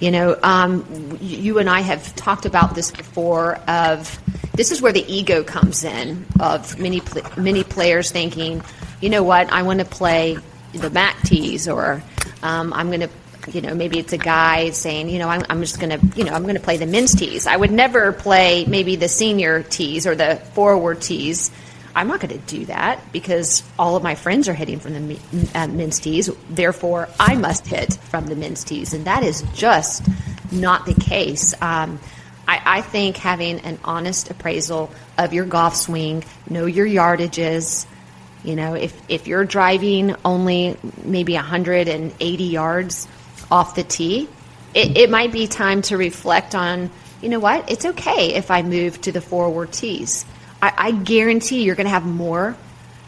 You 0.00 0.10
know, 0.10 0.38
um, 0.42 1.18
you 1.20 1.58
and 1.58 1.68
I 1.68 1.80
have 1.80 2.14
talked 2.14 2.44
about 2.44 2.74
this 2.74 2.90
before. 2.90 3.54
Of 3.66 4.18
this 4.52 4.70
is 4.70 4.82
where 4.82 4.92
the 4.92 5.04
ego 5.10 5.42
comes 5.42 5.82
in. 5.82 6.26
Of 6.38 6.78
many 6.78 7.00
many 7.38 7.64
players 7.64 8.10
thinking, 8.10 8.62
you 9.00 9.08
know 9.08 9.22
what, 9.22 9.50
I 9.50 9.62
want 9.62 9.80
to 9.80 9.86
play 9.86 10.36
the 10.74 10.90
MAC 10.90 11.22
tees, 11.22 11.68
or 11.68 12.02
um, 12.42 12.72
I'm 12.74 12.88
going 12.88 13.00
to, 13.00 13.10
you 13.50 13.62
know, 13.62 13.74
maybe 13.74 13.98
it's 13.98 14.12
a 14.12 14.18
guy 14.18 14.70
saying, 14.70 15.08
you 15.08 15.18
know, 15.18 15.28
I'm, 15.28 15.42
I'm 15.48 15.60
just 15.62 15.80
going 15.80 15.98
to, 15.98 16.18
you 16.18 16.24
know, 16.24 16.32
I'm 16.32 16.42
going 16.42 16.54
to 16.54 16.60
play 16.60 16.76
the 16.76 16.86
men's 16.86 17.14
tees. 17.14 17.46
I 17.46 17.56
would 17.56 17.72
never 17.72 18.12
play 18.12 18.66
maybe 18.66 18.96
the 18.96 19.08
senior 19.08 19.62
tees 19.62 20.06
or 20.06 20.14
the 20.14 20.36
forward 20.36 21.00
tees 21.00 21.50
I'm 21.94 22.08
not 22.08 22.20
going 22.20 22.38
to 22.38 22.46
do 22.46 22.66
that 22.66 23.12
because 23.12 23.62
all 23.78 23.96
of 23.96 24.02
my 24.02 24.14
friends 24.14 24.48
are 24.48 24.54
hitting 24.54 24.78
from 24.78 25.08
the 25.08 25.18
uh, 25.54 25.66
men's 25.66 25.98
tees. 25.98 26.30
Therefore, 26.48 27.08
I 27.18 27.34
must 27.34 27.66
hit 27.66 27.94
from 27.94 28.26
the 28.26 28.36
men's 28.36 28.64
tees. 28.64 28.94
And 28.94 29.04
that 29.06 29.22
is 29.22 29.42
just 29.54 30.06
not 30.52 30.86
the 30.86 30.94
case. 30.94 31.54
Um, 31.60 31.98
I, 32.46 32.62
I, 32.64 32.80
think 32.80 33.16
having 33.16 33.60
an 33.60 33.78
honest 33.84 34.30
appraisal 34.30 34.90
of 35.18 35.32
your 35.32 35.44
golf 35.44 35.76
swing, 35.76 36.24
know 36.48 36.66
your 36.66 36.86
yardages. 36.86 37.86
You 38.44 38.56
know, 38.56 38.74
if, 38.74 38.98
if 39.08 39.26
you're 39.26 39.44
driving 39.44 40.14
only 40.24 40.76
maybe 41.04 41.34
180 41.34 42.44
yards 42.44 43.08
off 43.50 43.74
the 43.74 43.84
tee, 43.84 44.28
it, 44.74 44.96
it 44.96 45.10
might 45.10 45.32
be 45.32 45.46
time 45.46 45.82
to 45.82 45.96
reflect 45.96 46.54
on, 46.54 46.90
you 47.20 47.28
know 47.28 47.40
what, 47.40 47.70
it's 47.70 47.84
okay 47.84 48.34
if 48.34 48.50
I 48.50 48.62
move 48.62 49.00
to 49.02 49.12
the 49.12 49.20
forward 49.20 49.72
tees 49.72 50.24
I, 50.62 50.72
I 50.76 50.90
guarantee 50.92 51.62
you're 51.62 51.74
going 51.74 51.86
to 51.86 51.90
have 51.90 52.04
more 52.04 52.56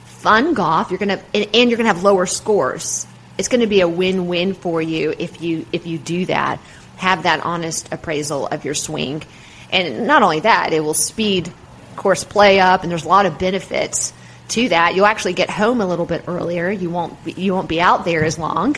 fun 0.05 0.55
golf. 0.55 0.91
You're 0.91 0.99
going 0.99 1.19
to 1.19 1.25
and, 1.35 1.49
and 1.55 1.71
you're 1.71 1.77
going 1.77 1.89
to 1.89 1.95
have 1.95 2.03
lower 2.03 2.27
scores. 2.27 3.07
It's 3.39 3.49
going 3.49 3.61
to 3.61 3.67
be 3.67 3.81
a 3.81 3.89
win-win 3.89 4.55
for 4.55 4.81
you 4.81 5.15
if 5.19 5.41
you 5.43 5.67
if 5.73 5.87
you 5.87 5.99
do 5.99 6.27
that. 6.27 6.61
Have 6.97 7.25
that 7.25 7.45
honest 7.45 7.93
appraisal 7.93 8.47
of 8.47 8.65
your 8.65 8.75
swing, 8.75 9.23
and 9.71 10.07
not 10.07 10.23
only 10.23 10.41
that, 10.41 10.73
it 10.73 10.81
will 10.81 10.95
speed 10.95 11.53
course 11.97 12.25
play 12.25 12.61
up, 12.61 12.83
and 12.83 12.91
there's 12.91 13.05
a 13.05 13.09
lot 13.09 13.27
of 13.27 13.39
benefits 13.39 14.13
to 14.49 14.69
that. 14.69 14.95
You'll 14.95 15.07
actually 15.07 15.33
get 15.33 15.51
home 15.51 15.81
a 15.81 15.87
little 15.87 16.07
bit 16.07 16.25
earlier. 16.29 16.71
You 16.71 16.91
won't 16.91 17.17
you 17.37 17.55
won't 17.55 17.69
be 17.69 17.81
out 17.81 18.05
there 18.05 18.25
as 18.25 18.39
long, 18.39 18.77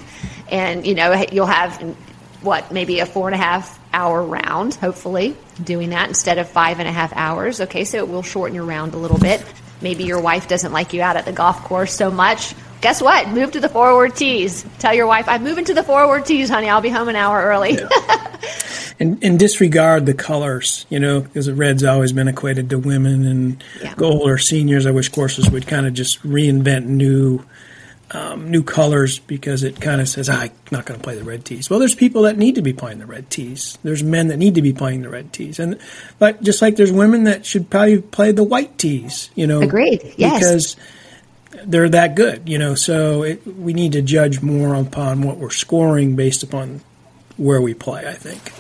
and 0.51 0.87
you 0.87 0.95
know 0.95 1.25
you'll 1.31 1.47
have 1.47 1.79
what 2.41 2.73
maybe 2.73 3.01
a 3.01 3.07
four 3.07 3.29
and 3.29 3.35
a 3.35 3.39
half 3.39 3.79
hour 3.95 4.23
round, 4.23 4.75
hopefully, 4.75 5.37
doing 5.63 5.91
that 5.91 6.09
instead 6.09 6.39
of 6.39 6.49
five 6.49 6.81
and 6.81 6.89
a 6.89 6.93
half 6.93 7.13
hours. 7.15 7.61
Okay, 7.61 7.85
so 7.85 7.99
it 7.99 8.09
will 8.09 8.23
shorten 8.23 8.55
your 8.55 8.65
round 8.65 8.95
a 8.95 8.99
little 8.99 9.19
bit. 9.19 9.45
Maybe 9.81 10.05
your 10.05 10.21
wife 10.21 10.49
doesn't 10.49 10.73
like 10.73 10.93
you 10.93 11.03
out 11.03 11.17
at 11.17 11.25
the 11.25 11.33
golf 11.33 11.63
course 11.65 11.95
so 11.95 12.11
much. 12.11 12.55
Guess 12.81 13.01
what? 13.01 13.29
Move 13.29 13.53
to 13.53 13.61
the 13.61 13.69
forward 13.69 14.15
tees. 14.15 14.65
Tell 14.79 14.93
your 14.93 15.07
wife, 15.07 15.27
I'm 15.29 15.43
moving 15.43 15.65
to 15.67 15.75
the 15.75 15.83
forward 15.83 16.27
tees, 16.27 16.51
honey. 16.51 16.69
I'll 16.69 16.83
be 16.83 16.91
home 16.91 17.09
an 17.09 17.17
hour 17.17 17.43
early. 17.43 17.75
Yeah. 17.75 17.89
and, 19.01 19.23
and, 19.25 19.39
disregard 19.39 20.05
the 20.05 20.13
colors, 20.13 20.85
you 20.91 21.01
know, 21.01 21.21
because 21.21 21.47
the 21.47 21.55
red's 21.55 21.83
always 21.83 22.13
been 22.13 22.29
equated 22.29 22.71
to 22.71 22.79
women 22.79 23.27
and 23.27 23.65
yeah. 23.83 23.95
gold 23.95 24.29
or 24.29 24.37
seniors. 24.37 24.85
I 24.85 24.91
wish 24.91 25.09
courses 25.09 25.51
would 25.51 25.67
kind 25.67 25.87
of 25.87 25.95
just 25.95 26.23
reinvent 26.23 26.85
new 26.85 27.43
um, 28.11 28.51
new 28.51 28.63
colors 28.63 29.19
because 29.19 29.63
it 29.63 29.81
kind 29.81 30.01
of 30.01 30.09
says, 30.09 30.29
ah, 30.29 30.43
I'm 30.43 30.51
not 30.71 30.85
going 30.85 30.99
to 30.99 31.05
play 31.05 31.17
the 31.17 31.25
red 31.25 31.45
tees. 31.45 31.69
Well, 31.69 31.79
there's 31.79 31.95
people 31.95 32.23
that 32.23 32.37
need 32.37 32.55
to 32.57 32.63
be 32.63 32.73
playing 32.73 32.99
the 32.99 33.07
red 33.07 33.31
tees. 33.31 33.79
There's 33.83 34.03
men 34.03 34.29
that 34.29 34.37
need 34.37 34.55
to 34.57 34.63
be 34.63 34.73
playing 34.73 35.03
the 35.03 35.09
red 35.09 35.33
tees. 35.33 35.59
And, 35.59 35.79
but 36.19 36.43
just 36.43 36.63
like 36.63 36.77
there's 36.77 36.93
women 36.93 37.25
that 37.25 37.45
should 37.47 37.71
probably 37.71 38.01
play 38.01 38.33
the 38.33 38.45
white 38.45 38.79
tees, 38.79 39.31
you 39.35 39.47
know. 39.47 39.63
Agreed. 39.63 40.15
Yes. 40.17 40.39
Because 40.39 40.77
they're 41.65 41.89
that 41.89 42.15
good, 42.15 42.49
you 42.49 42.59
know. 42.59 42.75
So 42.75 43.23
it, 43.23 43.47
we 43.47 43.73
need 43.73 43.93
to 43.93 44.03
judge 44.03 44.43
more 44.43 44.75
upon 44.75 45.23
what 45.23 45.39
we're 45.39 45.51
scoring 45.51 46.17
based 46.17 46.43
upon 46.43 46.83
where 47.37 47.61
we 47.61 47.75
play, 47.75 48.07
I 48.07 48.15
think. 48.15 48.53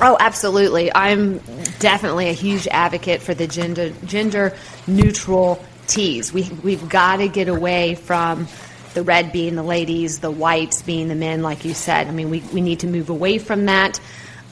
Oh, 0.00 0.16
absolutely. 0.18 0.90
I'm 0.94 1.38
definitely 1.78 2.28
a 2.30 2.32
huge 2.32 2.66
advocate 2.68 3.20
for 3.20 3.34
the 3.34 3.46
gender 3.46 3.90
gender 4.06 4.56
neutral 4.86 5.62
tees. 5.86 6.32
We 6.32 6.48
we've 6.62 6.88
got 6.88 7.16
to 7.16 7.28
get 7.28 7.48
away 7.48 7.96
from 7.96 8.48
the 8.94 9.02
red 9.02 9.32
being 9.32 9.54
the 9.54 9.62
ladies, 9.62 10.18
the 10.18 10.30
whites 10.30 10.82
being 10.82 11.08
the 11.08 11.14
men, 11.14 11.42
like 11.42 11.64
you 11.64 11.74
said. 11.74 12.06
I 12.08 12.12
mean, 12.12 12.30
we, 12.30 12.40
we 12.52 12.60
need 12.60 12.80
to 12.80 12.86
move 12.86 13.10
away 13.10 13.38
from 13.38 13.66
that. 13.66 14.00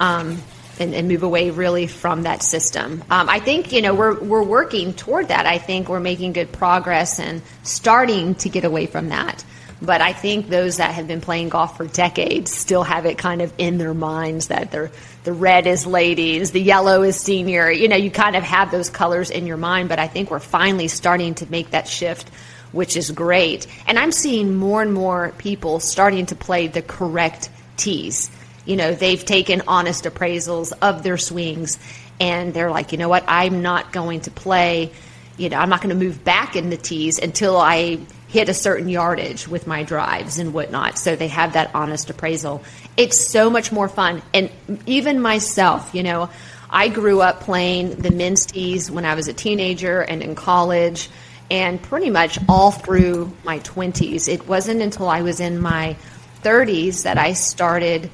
Um, 0.01 0.39
and, 0.81 0.95
and, 0.95 1.09
move 1.09 1.25
away 1.25 1.51
really 1.51 1.89
from 1.89 2.23
that 2.23 2.41
system. 2.41 3.03
Um, 3.11 3.29
I 3.29 3.41
think 3.41 3.73
you 3.73 3.83
know 3.83 3.95
we're 3.95 4.17
we're 4.21 4.45
working 4.45 4.95
toward 4.95 5.27
that. 5.27 5.45
I 5.45 5.59
think 5.59 5.89
we're 5.89 5.99
making 5.99 6.35
good 6.35 6.53
progress 6.53 7.19
and 7.19 7.43
starting 7.65 8.37
to 8.37 8.49
get 8.49 8.65
away 8.65 8.87
from 8.87 9.09
that. 9.09 9.45
But 9.81 10.01
I 10.01 10.13
think 10.13 10.49
those 10.49 10.79
that 10.79 10.95
have 10.95 11.07
been 11.07 11.21
playing 11.21 11.51
golf 11.51 11.77
for 11.77 11.87
decades 11.87 12.53
still 12.53 12.83
have 12.83 13.07
it 13.07 13.17
kind 13.17 13.43
of 13.43 13.53
in 13.59 13.79
their 13.79 13.95
minds 13.95 14.49
that 14.49 14.71
the 14.71 14.91
the 15.25 15.33
red 15.33 15.67
is 15.67 15.87
ladies, 15.87 16.53
the 16.53 16.61
yellow 16.61 17.03
is 17.03 17.17
senior. 17.17 17.71
You 17.71 17.89
know, 17.89 17.97
you 17.97 18.11
kind 18.11 18.35
of 18.35 18.43
have 18.43 18.71
those 18.71 18.91
colors 18.91 19.31
in 19.31 19.47
your 19.47 19.57
mind. 19.57 19.89
But 19.89 19.99
I 19.99 20.09
think 20.09 20.31
we're 20.31 20.39
finally 20.39 20.89
starting 20.89 21.35
to 21.37 21.51
make 21.51 21.71
that 21.71 21.87
shift 21.87 22.31
which 22.79 22.97
is 22.97 23.11
great. 23.11 23.67
And 23.89 23.99
I'm 23.99 24.13
seeing 24.13 24.55
more 24.55 24.81
and 24.81 24.95
more 24.95 25.35
people 25.37 25.81
starting 25.81 26.27
to 26.27 26.37
play 26.37 26.69
the 26.69 26.81
correct 26.81 27.51
tees. 27.77 28.31
You 28.67 28.77
know, 28.77 28.95
they've 28.95 29.25
taken 29.25 29.63
honest 29.67 30.05
appraisals 30.05 30.73
of 30.81 31.03
their 31.03 31.19
swings 31.19 31.81
and 32.21 32.55
they're 32.55 32.71
like, 32.71 32.93
you 32.93 32.99
know 32.99 33.09
what, 33.09 33.25
I'm 33.27 33.63
not 33.63 33.93
going 33.93 34.21
to 34.23 34.31
play, 34.31 34.93
you 35.37 35.49
know, 35.49 35.57
I'm 35.59 35.71
not 35.71 35.83
going 35.83 35.99
to 35.99 36.05
move 36.05 36.23
back 36.23 36.55
in 36.55 36.71
the 36.71 36.77
tees 36.77 37.19
until 37.19 37.57
I 37.57 37.99
hit 38.29 38.49
a 38.49 38.55
certain 38.55 38.89
yardage 38.89 39.49
with 39.49 39.67
my 39.67 39.83
drives 39.83 40.39
and 40.39 40.55
whatnot. 40.55 40.99
So 40.99 41.17
they 41.17 41.29
have 41.29 41.55
that 41.55 41.75
honest 41.75 42.11
appraisal. 42.11 42.63
It's 42.97 43.19
so 43.19 43.51
much 43.51 43.73
more 43.73 43.89
fun. 43.89 44.23
And 44.33 44.53
even 44.87 45.21
myself, 45.21 45.97
you 45.97 46.05
know, 46.05 46.31
I 46.71 46.91
grew 46.91 47.23
up 47.23 47.41
playing 47.41 47.97
the 47.97 48.13
men's 48.13 48.47
tees 48.47 48.89
when 48.89 49.05
I 49.05 49.17
was 49.17 49.27
a 49.27 49.33
teenager 49.33 50.01
and 50.01 50.23
in 50.23 50.37
college 50.37 51.11
and 51.51 51.81
pretty 51.83 52.11
much 52.11 52.39
all 52.49 52.71
through 52.71 53.33
my 53.45 53.59
20s. 53.61 54.29
It 54.29 54.47
wasn't 54.47 54.83
until 54.83 55.09
I 55.09 55.23
was 55.23 55.41
in 55.41 55.61
my 55.61 55.97
30s 56.43 57.05
that 57.05 57.19
I 57.19 57.33
started 57.33 58.11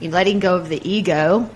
letting 0.00 0.40
go 0.40 0.56
of 0.56 0.68
the 0.68 0.88
ego 0.88 1.50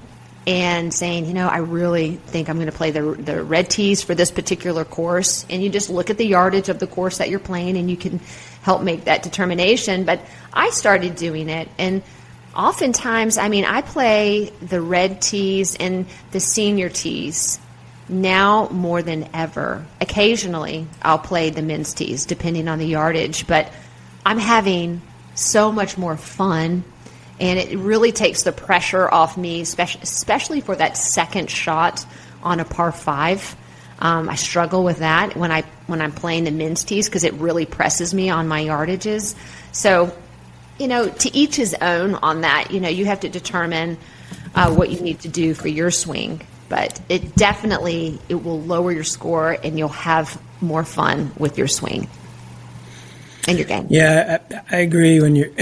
and 0.46 0.92
saying, 0.92 1.26
you 1.26 1.34
know, 1.34 1.48
I 1.48 1.58
really 1.58 2.16
think 2.16 2.48
I'm 2.48 2.56
going 2.56 2.70
to 2.70 2.76
play 2.76 2.90
the, 2.90 3.02
the 3.02 3.42
red 3.42 3.68
tees 3.68 4.02
for 4.02 4.14
this 4.14 4.30
particular 4.30 4.84
course. 4.84 5.44
And 5.50 5.62
you 5.62 5.68
just 5.68 5.90
look 5.90 6.08
at 6.08 6.16
the 6.16 6.26
yardage 6.26 6.68
of 6.70 6.78
the 6.78 6.86
course 6.86 7.18
that 7.18 7.28
you're 7.28 7.38
playing 7.38 7.76
and 7.76 7.90
you 7.90 7.96
can 7.96 8.20
help 8.62 8.82
make 8.82 9.04
that 9.04 9.22
determination. 9.22 10.04
But 10.04 10.20
I 10.52 10.70
started 10.70 11.16
doing 11.16 11.50
it. 11.50 11.68
And 11.78 12.02
oftentimes, 12.56 13.36
I 13.36 13.48
mean, 13.48 13.66
I 13.66 13.82
play 13.82 14.50
the 14.62 14.80
red 14.80 15.20
tees 15.20 15.76
and 15.76 16.06
the 16.30 16.40
senior 16.40 16.88
tees 16.88 17.60
now 18.10 18.68
more 18.68 19.02
than 19.02 19.28
ever. 19.32 19.86
Occasionally, 20.00 20.86
I'll 21.02 21.18
play 21.18 21.50
the 21.50 21.62
men's 21.62 21.94
tees 21.94 22.26
depending 22.26 22.68
on 22.68 22.78
the 22.78 22.86
yardage, 22.86 23.46
but 23.46 23.72
I'm 24.26 24.38
having 24.38 25.00
so 25.34 25.72
much 25.72 25.96
more 25.96 26.16
fun, 26.16 26.84
and 27.38 27.58
it 27.58 27.78
really 27.78 28.12
takes 28.12 28.42
the 28.42 28.52
pressure 28.52 29.08
off 29.08 29.36
me, 29.36 29.60
especially 29.60 30.60
for 30.60 30.76
that 30.76 30.96
second 30.96 31.50
shot 31.50 32.04
on 32.42 32.60
a 32.60 32.64
par 32.64 32.92
five. 32.92 33.56
Um, 33.98 34.28
I 34.28 34.34
struggle 34.34 34.82
with 34.82 34.98
that 34.98 35.36
when 35.36 35.52
I 35.52 35.62
when 35.86 36.00
I'm 36.00 36.12
playing 36.12 36.44
the 36.44 36.50
men's 36.50 36.84
tees 36.84 37.08
because 37.08 37.24
it 37.24 37.34
really 37.34 37.66
presses 37.66 38.14
me 38.14 38.30
on 38.30 38.48
my 38.48 38.64
yardages. 38.64 39.34
So, 39.72 40.16
you 40.78 40.88
know, 40.88 41.08
to 41.08 41.36
each 41.36 41.56
his 41.56 41.74
own 41.74 42.14
on 42.14 42.40
that. 42.40 42.70
You 42.70 42.80
know, 42.80 42.88
you 42.88 43.04
have 43.06 43.20
to 43.20 43.28
determine 43.28 43.98
uh, 44.54 44.74
what 44.74 44.90
you 44.90 45.00
need 45.00 45.20
to 45.20 45.28
do 45.28 45.52
for 45.54 45.68
your 45.68 45.90
swing 45.90 46.40
but 46.70 46.98
it 47.10 47.34
definitely 47.34 48.18
it 48.30 48.36
will 48.36 48.62
lower 48.62 48.90
your 48.92 49.04
score 49.04 49.50
and 49.50 49.78
you'll 49.78 49.88
have 49.88 50.40
more 50.62 50.84
fun 50.84 51.32
with 51.36 51.58
your 51.58 51.68
swing 51.68 52.08
and 53.48 53.58
your 53.58 53.66
game. 53.66 53.86
Yeah, 53.90 54.38
I, 54.50 54.76
I 54.76 54.80
agree. 54.80 55.20
When 55.20 55.36
you're, 55.36 55.50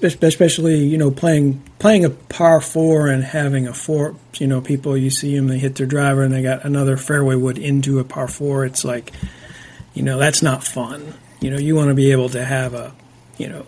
especially 0.00 0.84
you 0.84 0.96
know 0.96 1.10
playing 1.10 1.62
playing 1.78 2.04
a 2.04 2.10
par 2.10 2.60
four 2.60 3.08
and 3.08 3.22
having 3.22 3.66
a 3.66 3.74
four, 3.74 4.16
you 4.34 4.46
know, 4.46 4.60
people 4.60 4.96
you 4.96 5.10
see 5.10 5.36
them 5.36 5.48
they 5.48 5.58
hit 5.58 5.74
their 5.74 5.86
driver 5.86 6.22
and 6.22 6.32
they 6.32 6.42
got 6.42 6.64
another 6.64 6.96
fairway 6.96 7.34
wood 7.34 7.58
into 7.58 7.98
a 7.98 8.04
par 8.04 8.28
four. 8.28 8.64
It's 8.64 8.84
like, 8.84 9.12
you 9.94 10.02
know, 10.02 10.18
that's 10.18 10.42
not 10.42 10.64
fun. 10.64 11.14
You 11.40 11.50
know, 11.50 11.58
you 11.58 11.74
want 11.76 11.88
to 11.88 11.94
be 11.94 12.12
able 12.12 12.28
to 12.30 12.44
have 12.44 12.72
a, 12.74 12.94
you 13.36 13.48
know, 13.48 13.66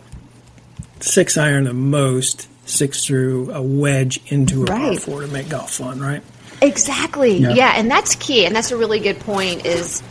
six 1.00 1.36
iron 1.36 1.64
the 1.64 1.74
most, 1.74 2.48
six 2.66 3.04
through 3.04 3.52
a 3.52 3.62
wedge 3.62 4.20
into 4.32 4.62
a 4.62 4.66
right. 4.66 4.80
par 4.80 4.96
four 4.96 5.20
to 5.22 5.28
make 5.28 5.48
golf 5.48 5.72
fun, 5.72 6.00
right? 6.00 6.22
Exactly. 6.60 7.38
Yeah. 7.38 7.50
yeah, 7.50 7.72
and 7.76 7.90
that's 7.90 8.14
key, 8.16 8.44
and 8.46 8.54
that's 8.54 8.70
a 8.70 8.76
really 8.76 9.00
good 9.00 9.20
point. 9.20 9.64
Is 9.66 10.02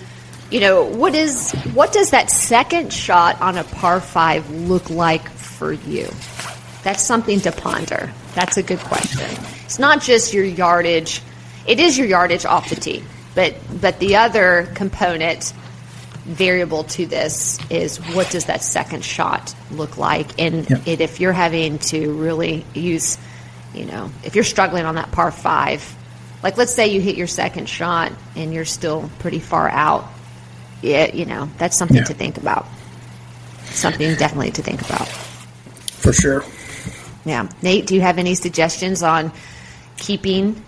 you 0.49 0.59
know 0.59 0.83
what 0.85 1.13
is 1.15 1.51
what 1.73 1.91
does 1.91 2.11
that 2.11 2.29
second 2.31 2.91
shot 2.93 3.41
on 3.41 3.57
a 3.57 3.63
par 3.63 3.99
five 3.99 4.49
look 4.49 4.89
like 4.89 5.27
for 5.29 5.73
you? 5.73 6.07
That's 6.83 7.03
something 7.03 7.41
to 7.41 7.51
ponder. 7.51 8.11
That's 8.33 8.55
a 8.57 8.63
good 8.63 8.79
question. 8.79 9.27
It's 9.65 9.79
not 9.79 10.01
just 10.01 10.33
your 10.33 10.45
yardage. 10.45 11.21
It 11.65 11.79
is 11.79 11.97
your 11.97 12.07
yardage 12.07 12.45
off 12.45 12.69
the 12.69 12.75
tee, 12.75 13.03
but 13.35 13.55
but 13.81 13.99
the 13.99 14.15
other 14.15 14.69
component 14.73 15.53
variable 16.23 16.83
to 16.83 17.05
this 17.05 17.57
is 17.69 17.97
what 18.13 18.29
does 18.29 18.45
that 18.45 18.61
second 18.61 19.03
shot 19.03 19.53
look 19.71 19.97
like, 19.97 20.39
and 20.39 20.69
Yep. 20.69 20.81
it, 20.87 21.01
if 21.01 21.19
you're 21.19 21.33
having 21.33 21.79
to 21.79 22.13
really 22.13 22.65
use, 22.73 23.17
you 23.73 23.85
know, 23.85 24.11
if 24.23 24.35
you're 24.35 24.43
struggling 24.43 24.85
on 24.85 24.95
that 24.95 25.11
par 25.11 25.31
five, 25.31 25.95
like 26.47 26.55
let's 26.57 26.73
say 26.73 26.87
you 26.87 27.01
hit 27.01 27.17
your 27.17 27.27
second 27.27 27.67
shot 27.67 28.13
and 28.37 28.53
you're 28.53 28.63
still 28.63 29.09
pretty 29.19 29.39
far 29.39 29.67
out, 29.69 30.07
yeah, 30.81 31.13
you 31.13 31.25
know, 31.25 31.49
that's 31.57 31.75
something 31.77 31.97
Yeah. 31.97 32.03
to 32.05 32.13
think 32.13 32.37
about. 32.37 32.65
Something 33.65 34.15
definitely 34.15 34.51
to 34.51 34.61
think 34.63 34.81
about. 34.81 35.09
for 35.09 36.13
sure. 36.13 36.45
Yeah. 37.25 37.49
Nate, 37.61 37.85
do 37.85 37.95
you 37.95 37.99
have 38.01 38.17
any 38.17 38.33
suggestions 38.35 39.03
on 39.03 39.33
keeping 39.97 40.63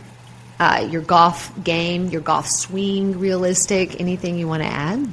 uh, 0.60 0.86
your 0.92 1.02
golf 1.02 1.50
game, 1.63 2.08
your 2.10 2.20
golf 2.20 2.46
swing 2.46 3.18
realistic? 3.18 4.02
Anything 4.02 4.38
you 4.38 4.50
want 4.50 4.63
to 4.63 4.68
add? 4.68 5.08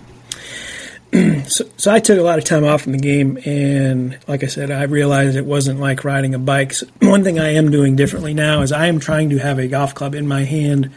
So, 1.46 1.64
so 1.76 1.92
I 1.92 2.00
took 2.00 2.18
a 2.18 2.22
lot 2.22 2.38
of 2.38 2.44
time 2.44 2.64
off 2.64 2.83
from 2.83 2.92
the 2.92 2.98
game, 2.98 3.38
and 3.44 4.18
like 4.26 4.42
I 4.42 4.48
said, 4.48 4.72
I 4.72 4.83
realized 4.83 5.37
it 5.37 5.46
wasn't 5.46 5.79
like 5.79 6.05
riding 6.05 6.35
a 6.35 6.40
bike. 6.40 6.72
So 6.72 6.87
one 7.00 7.22
thing 7.22 7.38
I 7.38 7.55
am 7.55 7.70
doing 7.70 7.94
differently 7.94 8.35
now 8.35 8.62
is 8.62 8.72
I 8.72 8.87
am 8.87 8.98
trying 8.98 9.31
to 9.31 9.38
have 9.38 9.59
a 9.59 9.68
golf 9.68 9.94
club 9.94 10.14
in 10.14 10.26
my 10.26 10.42
hand 10.42 10.90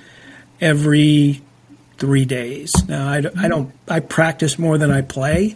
every 0.60 1.42
three 2.00 2.26
days. 2.26 2.74
Now 2.88 3.08
I, 3.08 3.22
I 3.38 3.48
don't 3.48 3.72
I 3.88 4.00
practice 4.00 4.58
more 4.58 4.78
than 4.78 4.90
I 4.90 5.02
play. 5.02 5.56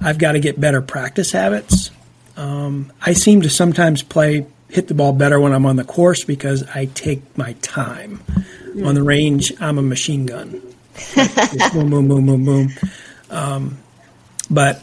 I've 0.00 0.18
got 0.18 0.32
to 0.32 0.40
get 0.40 0.60
better 0.60 0.82
practice 0.82 1.32
habits. 1.32 1.90
Um, 2.36 2.92
I 3.00 3.14
seem 3.14 3.40
to 3.42 3.50
sometimes 3.50 4.02
play 4.02 4.46
hit 4.68 4.88
the 4.88 4.94
ball 4.94 5.14
better 5.14 5.40
when 5.40 5.52
I'm 5.52 5.64
on 5.64 5.76
the 5.76 5.84
course 5.84 6.24
because 6.24 6.64
I 6.74 6.86
take 6.86 7.38
my 7.38 7.54
time. 7.62 8.22
On 8.84 8.94
the 8.94 9.02
range, 9.02 9.54
I'm 9.58 9.78
a 9.78 9.82
machine 9.82 10.26
gun. 10.26 10.50
Boom, 11.72 11.90
boom, 11.90 12.08
boom, 12.08 12.26
boom, 12.26 12.44
boom. 12.44 12.68
Um, 13.30 13.78
but 14.50 14.82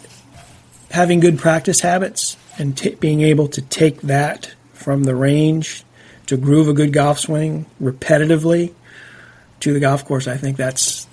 having 0.91 1.19
good 1.19 1.39
practice 1.39 1.79
habits 1.79 2.38
and 2.58 2.77
t- 2.77 2.95
being 2.95 3.21
able 3.21 3.47
to 3.49 3.62
take 3.62 4.01
that 4.01 4.53
from 4.73 5.03
the 5.03 5.15
range 5.15 5.84
to 6.27 6.38
groove 6.38 6.67
a 6.67 6.73
good 6.73 6.93
golf 6.93 7.19
swing 7.19 7.65
repetitively 7.82 8.73
to 9.62 9.73
the 9.73 9.79
golf 9.79 10.06
course, 10.06 10.27
I 10.27 10.38
think 10.38 10.58
that's 10.58 11.08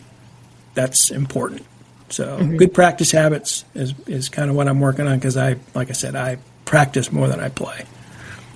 that's 0.74 1.10
important. 1.10 1.66
So 2.08 2.44
good 2.56 2.74
practice 2.74 3.12
habits 3.12 3.64
is 3.74 3.94
is 4.06 4.28
kind 4.28 4.50
of 4.50 4.56
what 4.56 4.68
I'm 4.68 4.80
working 4.80 5.06
on 5.06 5.18
because 5.18 5.36
I, 5.36 5.56
like 5.74 5.90
I 5.90 5.92
said, 5.92 6.16
I 6.16 6.38
practice 6.64 7.12
more 7.12 7.28
than 7.28 7.40
I 7.40 7.48
play. 7.48 7.84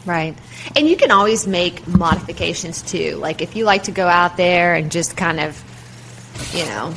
Right. 0.04 0.36
And 0.76 0.88
you 0.88 0.96
can 0.96 1.10
always 1.10 1.46
make 1.46 1.86
modifications 1.86 2.82
too. 2.82 3.16
Like 3.16 3.40
if 3.40 3.56
you 3.56 3.64
like 3.64 3.84
to 3.84 3.92
go 3.92 4.06
out 4.06 4.36
there 4.36 4.74
and 4.74 4.90
just 4.90 5.16
kind 5.16 5.40
of, 5.40 5.62
you 6.52 6.66
know, 6.66 6.94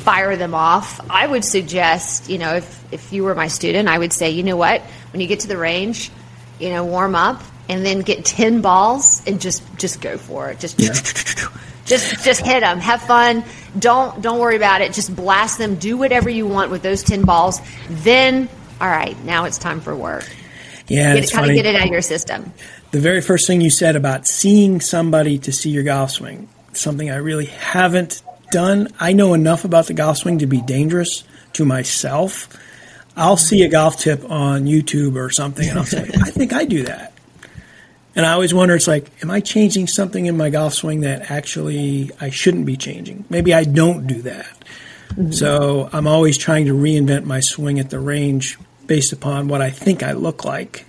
fire 0.00 0.36
them 0.36 0.54
off, 0.54 1.00
I 1.10 1.26
would 1.26 1.44
suggest, 1.44 2.28
you 2.28 2.38
know, 2.38 2.54
if, 2.56 2.92
if 2.92 3.12
you 3.12 3.24
were 3.24 3.34
my 3.34 3.48
student, 3.48 3.88
I 3.88 3.98
would 3.98 4.12
say, 4.12 4.30
you 4.30 4.42
know 4.42 4.56
what, 4.56 4.80
when 5.12 5.20
you 5.20 5.26
get 5.26 5.40
to 5.40 5.48
the 5.48 5.56
range, 5.56 6.10
you 6.58 6.70
know, 6.70 6.84
warm 6.84 7.14
up 7.14 7.42
and 7.68 7.84
then 7.84 8.00
get 8.00 8.24
10 8.24 8.60
balls 8.60 9.22
and 9.26 9.40
just, 9.40 9.62
just 9.78 10.00
go 10.00 10.18
for 10.18 10.50
it. 10.50 10.58
Just, 10.58 10.78
just, 11.84 12.24
just 12.24 12.40
hit 12.44 12.60
them. 12.60 12.78
Have 12.78 13.02
fun. 13.02 13.44
Don't, 13.78 14.20
don't 14.20 14.38
worry 14.40 14.56
about 14.56 14.80
it. 14.80 14.92
Just 14.92 15.14
blast 15.14 15.58
them. 15.58 15.76
Do 15.76 15.96
whatever 15.96 16.28
you 16.28 16.46
want 16.46 16.70
with 16.70 16.82
those 16.82 17.02
10 17.02 17.22
balls. 17.22 17.60
Then, 17.88 18.48
all 18.80 18.88
right, 18.88 19.16
now 19.24 19.44
it's 19.44 19.58
time 19.58 19.80
for 19.80 19.94
work. 19.94 20.28
Yeah, 20.88 21.14
Get 21.14 21.22
it's 21.24 21.32
it, 21.32 21.34
kind 21.36 21.46
funny. 21.46 21.58
of 21.60 21.64
get 21.64 21.74
it 21.74 21.78
out 21.78 21.86
of 21.86 21.92
your 21.92 22.02
system. 22.02 22.52
the 22.90 22.98
very 22.98 23.20
first 23.20 23.46
thing 23.46 23.60
you 23.60 23.70
said 23.70 23.94
about 23.94 24.26
seeing 24.26 24.80
somebody 24.80 25.38
to 25.38 25.52
see 25.52 25.70
your 25.70 25.84
golf 25.84 26.10
swing, 26.10 26.48
something 26.72 27.08
I 27.08 27.16
really 27.16 27.46
haven't 27.46 28.22
done. 28.50 28.88
I 28.98 29.12
know 29.12 29.34
enough 29.34 29.64
about 29.64 29.86
the 29.86 29.94
golf 29.94 30.18
swing 30.18 30.38
to 30.38 30.46
be 30.46 30.60
dangerous 30.60 31.24
to 31.54 31.64
myself. 31.64 32.48
I'll 33.16 33.36
see 33.36 33.62
a 33.62 33.68
golf 33.68 33.98
tip 33.98 34.28
on 34.30 34.64
YouTube 34.64 35.16
or 35.16 35.30
something 35.30 35.68
and 35.68 35.78
I'll 35.78 35.84
say, 35.84 36.02
I 36.14 36.30
think 36.30 36.52
I 36.52 36.64
do 36.64 36.84
that. 36.84 37.12
And 38.16 38.26
I 38.26 38.32
always 38.32 38.52
wonder, 38.52 38.74
it's 38.74 38.88
like, 38.88 39.10
am 39.22 39.30
I 39.30 39.40
changing 39.40 39.86
something 39.86 40.26
in 40.26 40.36
my 40.36 40.50
golf 40.50 40.74
swing 40.74 41.02
that 41.02 41.30
actually 41.30 42.10
I 42.20 42.30
shouldn't 42.30 42.66
be 42.66 42.76
changing? 42.76 43.24
Maybe 43.30 43.54
I 43.54 43.64
don't 43.64 44.06
do 44.06 44.22
that. 44.22 44.48
So 45.30 45.88
I'm 45.92 46.06
always 46.06 46.38
trying 46.38 46.66
to 46.66 46.72
reinvent 46.72 47.24
my 47.24 47.40
swing 47.40 47.80
at 47.80 47.90
the 47.90 47.98
range 47.98 48.58
based 48.86 49.12
upon 49.12 49.48
what 49.48 49.60
I 49.60 49.70
think 49.70 50.02
I 50.02 50.12
look 50.12 50.44
like. 50.44 50.86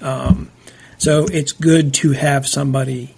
Um, 0.00 0.50
so 0.98 1.26
it's 1.26 1.52
good 1.52 1.94
to 1.94 2.12
have 2.12 2.46
somebody 2.46 3.14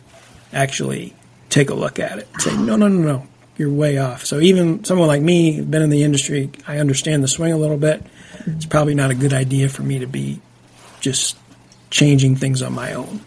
actually 0.53 1.15
take 1.49 1.71
a 1.71 1.75
look 1.75 1.99
at 1.99 2.19
it. 2.19 2.29
Say, 2.39 2.57
no, 2.57 2.77
no, 2.77 2.89
no, 2.89 3.03
no, 3.03 3.27
you're 3.63 3.73
way 3.73 3.99
off. 3.99 4.27
So 4.27 4.41
even 4.41 4.85
someone 4.85 5.07
like 5.07 5.23
me, 5.23 5.61
been 5.61 5.83
in 5.83 5.91
the 5.91 6.03
industry, 6.03 6.51
I 6.67 6.79
understand 6.79 7.23
the 7.23 7.29
swing 7.29 7.53
a 7.53 7.57
little 7.57 7.77
bit. 7.77 8.03
It's 8.47 8.67
probably 8.67 8.95
not 8.95 9.11
a 9.11 9.15
good 9.15 9.33
idea 9.33 9.69
for 9.69 9.83
me 9.83 10.01
to 10.01 10.07
be 10.07 10.41
just 11.01 11.37
changing 11.91 12.37
things 12.37 12.61
on 12.61 12.73
my 12.73 12.95
own. 12.95 13.21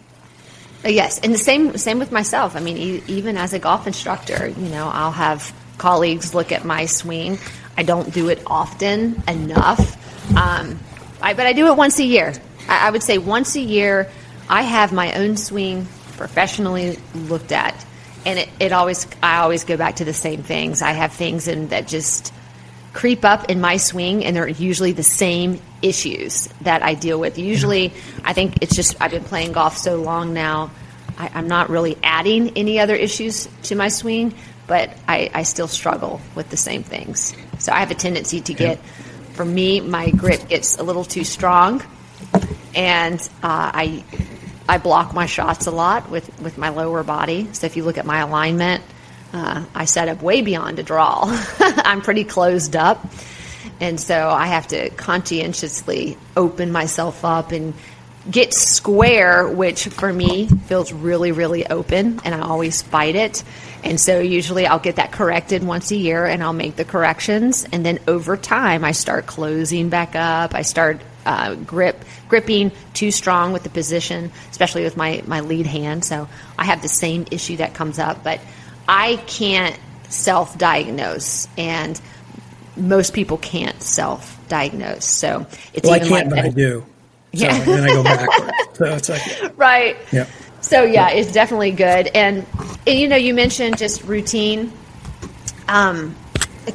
Uh, 0.84 0.90
Yes, 0.90 1.20
and 1.22 1.34
the 1.34 1.38
same 1.38 1.78
same 1.78 2.00
with 2.00 2.12
myself. 2.12 2.56
I 2.56 2.60
mean, 2.60 2.78
e- 2.78 3.04
even 3.08 3.38
as 3.38 3.54
a 3.54 3.60
golf 3.60 3.88
instructor, 3.88 4.48
you 4.48 4.70
know, 4.70 4.88
I'll 4.88 5.12
have 5.12 5.54
colleagues 5.78 6.34
look 6.36 6.52
at 6.52 6.64
my 6.66 6.86
swing. 6.86 7.40
I 7.78 7.84
don't 7.84 8.14
do 8.14 8.30
it 8.30 8.44
often 8.46 9.24
enough, 9.28 9.98
um, 10.38 10.80
I, 11.22 11.34
but 11.34 11.46
I 11.46 11.54
do 11.54 11.68
it 11.68 11.76
once 11.78 11.98
a 12.00 12.04
year. 12.04 12.34
I, 12.68 12.88
I 12.88 12.92
would 12.92 13.04
say 13.04 13.18
once 13.18 13.56
a 13.56 13.62
year, 13.62 14.10
I 14.50 14.62
have 14.62 14.92
my 14.94 15.14
own 15.14 15.38
swing 15.38 15.88
professionally 16.18 16.98
looked 17.14 17.52
at, 17.52 17.74
and 18.26 18.40
it, 18.40 18.50
it 18.60 18.72
always 18.72 19.08
I 19.22 19.38
always 19.38 19.64
go 19.64 19.78
back 19.78 19.98
to 19.98 20.06
the 20.06 20.14
same 20.14 20.44
things. 20.44 20.82
I 20.82 20.92
have 20.92 21.14
things 21.14 21.48
in 21.48 21.70
that 21.70 21.88
just 21.88 22.34
creep 22.94 23.26
up 23.26 23.50
in 23.50 23.60
my 23.60 23.78
swing, 23.78 24.24
and 24.26 24.36
they're 24.36 24.48
usually 24.48 24.94
the 24.94 25.04
same 25.04 25.62
issues 25.82 26.48
that 26.62 26.82
I 26.82 26.94
deal 26.94 27.20
with. 27.20 27.38
Usually, 27.38 27.94
I 28.24 28.34
think 28.34 28.60
it's 28.62 28.76
just 28.76 28.96
I've 29.02 29.12
been 29.12 29.24
playing 29.24 29.52
golf 29.52 29.78
so 29.78 29.98
long 29.98 30.34
now, 30.34 30.72
I, 31.18 31.30
I'm 31.34 31.48
not 31.48 31.70
really 31.70 31.98
adding 32.04 32.58
any 32.58 32.80
other 32.80 32.96
issues 32.96 33.48
to 33.64 33.76
my 33.76 33.90
swing, 33.90 34.34
but 34.68 34.96
I, 35.08 35.30
I 35.34 35.44
still 35.44 35.68
struggle 35.68 36.22
with 36.36 36.50
the 36.50 36.58
same 36.58 36.84
things. 36.84 37.36
So 37.60 37.72
I 37.72 37.80
have 37.80 37.92
a 37.92 37.96
tendency 37.96 38.42
to 38.42 38.54
get, 38.54 38.80
for 39.34 39.46
me, 39.46 39.82
my 39.82 40.10
grip 40.12 40.48
gets 40.48 40.78
a 40.78 40.84
little 40.84 41.04
too 41.04 41.24
strong, 41.24 41.84
and 42.74 43.20
uh, 43.44 43.72
I 43.74 44.04
I 44.68 44.78
block 44.78 45.14
my 45.14 45.26
shots 45.26 45.68
a 45.68 45.72
lot 45.72 46.10
with, 46.10 46.42
with 46.42 46.58
my 46.58 46.70
lower 46.70 47.04
body. 47.04 47.54
So 47.54 47.68
if 47.68 47.78
you 47.78 47.84
look 47.84 47.98
at 47.98 48.06
my 48.06 48.20
alignment, 48.20 48.84
uh, 49.34 49.66
I 49.76 49.86
set 49.86 50.08
up 50.08 50.22
way 50.22 50.42
beyond 50.42 50.80
a 50.80 50.84
draw. 50.84 51.24
I'm 51.60 52.02
pretty 52.02 52.24
closed 52.24 52.76
up. 52.76 53.06
And 53.80 54.00
so 54.00 54.30
I 54.30 54.48
have 54.48 54.68
to 54.70 54.90
conscientiously 54.92 56.18
open 56.38 56.72
myself 56.72 57.26
up 57.26 57.52
and 57.52 57.74
get 58.30 58.54
square, 58.54 59.48
which 59.48 59.86
for 59.88 60.12
me 60.12 60.48
feels 60.48 60.92
really, 60.92 61.32
really 61.32 61.68
open, 61.68 62.20
and 62.24 62.34
I 62.34 62.42
always 62.42 62.82
fight 62.82 63.16
it. 63.16 63.44
And 63.84 64.00
so 64.00 64.20
usually 64.20 64.66
I'll 64.66 64.80
get 64.80 64.96
that 64.96 65.12
corrected 65.12 65.64
once 65.64 65.92
a 65.92 65.96
year 65.96 66.26
and 66.26 66.44
I'll 66.44 66.54
make 66.54 66.76
the 66.76 66.86
corrections. 66.86 67.68
And 67.72 67.86
then 67.86 68.00
over 68.08 68.36
time, 68.36 68.84
I 68.84 68.94
start 68.94 69.28
closing 69.28 69.90
back 69.90 70.16
up. 70.16 70.56
I 70.56 70.64
start 70.64 71.02
uh, 71.26 71.56
grip 71.56 72.04
gripping 72.28 72.72
too 72.94 73.12
strong 73.12 73.54
with 73.54 73.64
the 73.64 73.70
position, 73.70 74.32
especially 74.52 74.84
with 74.84 74.98
my, 74.98 75.24
my 75.26 75.42
lead 75.42 75.66
hand. 75.66 76.04
So 76.06 76.28
I 76.58 76.66
have 76.66 76.82
the 76.82 76.88
same 76.88 77.26
issue 77.32 77.58
that 77.58 77.74
comes 77.74 78.00
up, 78.00 78.24
but 78.24 78.40
I 78.88 79.18
can't 79.28 79.78
self 80.10 80.58
diagnose. 80.58 81.48
And 81.58 82.00
most 82.78 83.14
people 83.14 83.38
can't 83.38 83.82
self 83.82 84.40
diagnose. 84.48 85.06
So 85.06 85.46
it's 85.74 85.88
Well, 85.88 85.94
I 85.96 86.00
can't, 86.00 86.30
like 86.32 86.44
but 86.44 86.46
I 86.46 86.50
do. 86.50 86.82
So 87.36 87.46
Yeah. 87.46 87.64
then 87.64 87.84
I 87.84 87.88
go 87.92 88.04
backwards. 88.04 88.52
So 88.76 88.84
it's 88.94 89.08
like, 89.08 89.58
right. 89.58 89.96
yeah. 90.12 90.26
So 90.60 90.84
yeah, 90.84 91.10
it's 91.12 91.32
definitely 91.32 91.72
good. 91.72 92.08
And, 92.08 92.46
and 92.86 93.00
you 93.00 93.08
know, 93.08 93.16
you 93.16 93.34
mentioned 93.34 93.78
just 93.78 94.04
routine. 94.04 94.74
Um, 95.70 96.14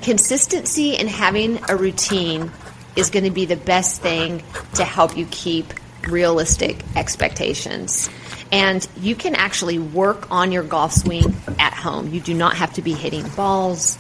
consistency 0.03 0.97
and 0.97 1.09
having 1.09 1.61
a 1.69 1.77
routine 1.77 2.51
is 2.97 3.11
going 3.11 3.25
to 3.25 3.31
be 3.31 3.47
the 3.47 3.57
best 3.57 4.01
thing 4.01 4.43
to 4.75 4.85
help 4.85 5.17
you 5.17 5.27
keep 5.31 5.73
realistic 6.09 6.83
expectations. 6.97 8.11
And 8.53 8.87
you 9.01 9.15
can 9.15 9.35
actually 9.35 9.79
work 9.79 10.31
on 10.31 10.53
your 10.53 10.63
golf 10.63 10.93
swing 10.93 11.35
at 11.59 11.73
home. 11.73 12.13
You 12.13 12.21
do 12.21 12.35
not 12.35 12.57
have 12.57 12.73
to 12.75 12.83
be 12.83 12.93
hitting 12.93 13.29
balls. 13.31 13.99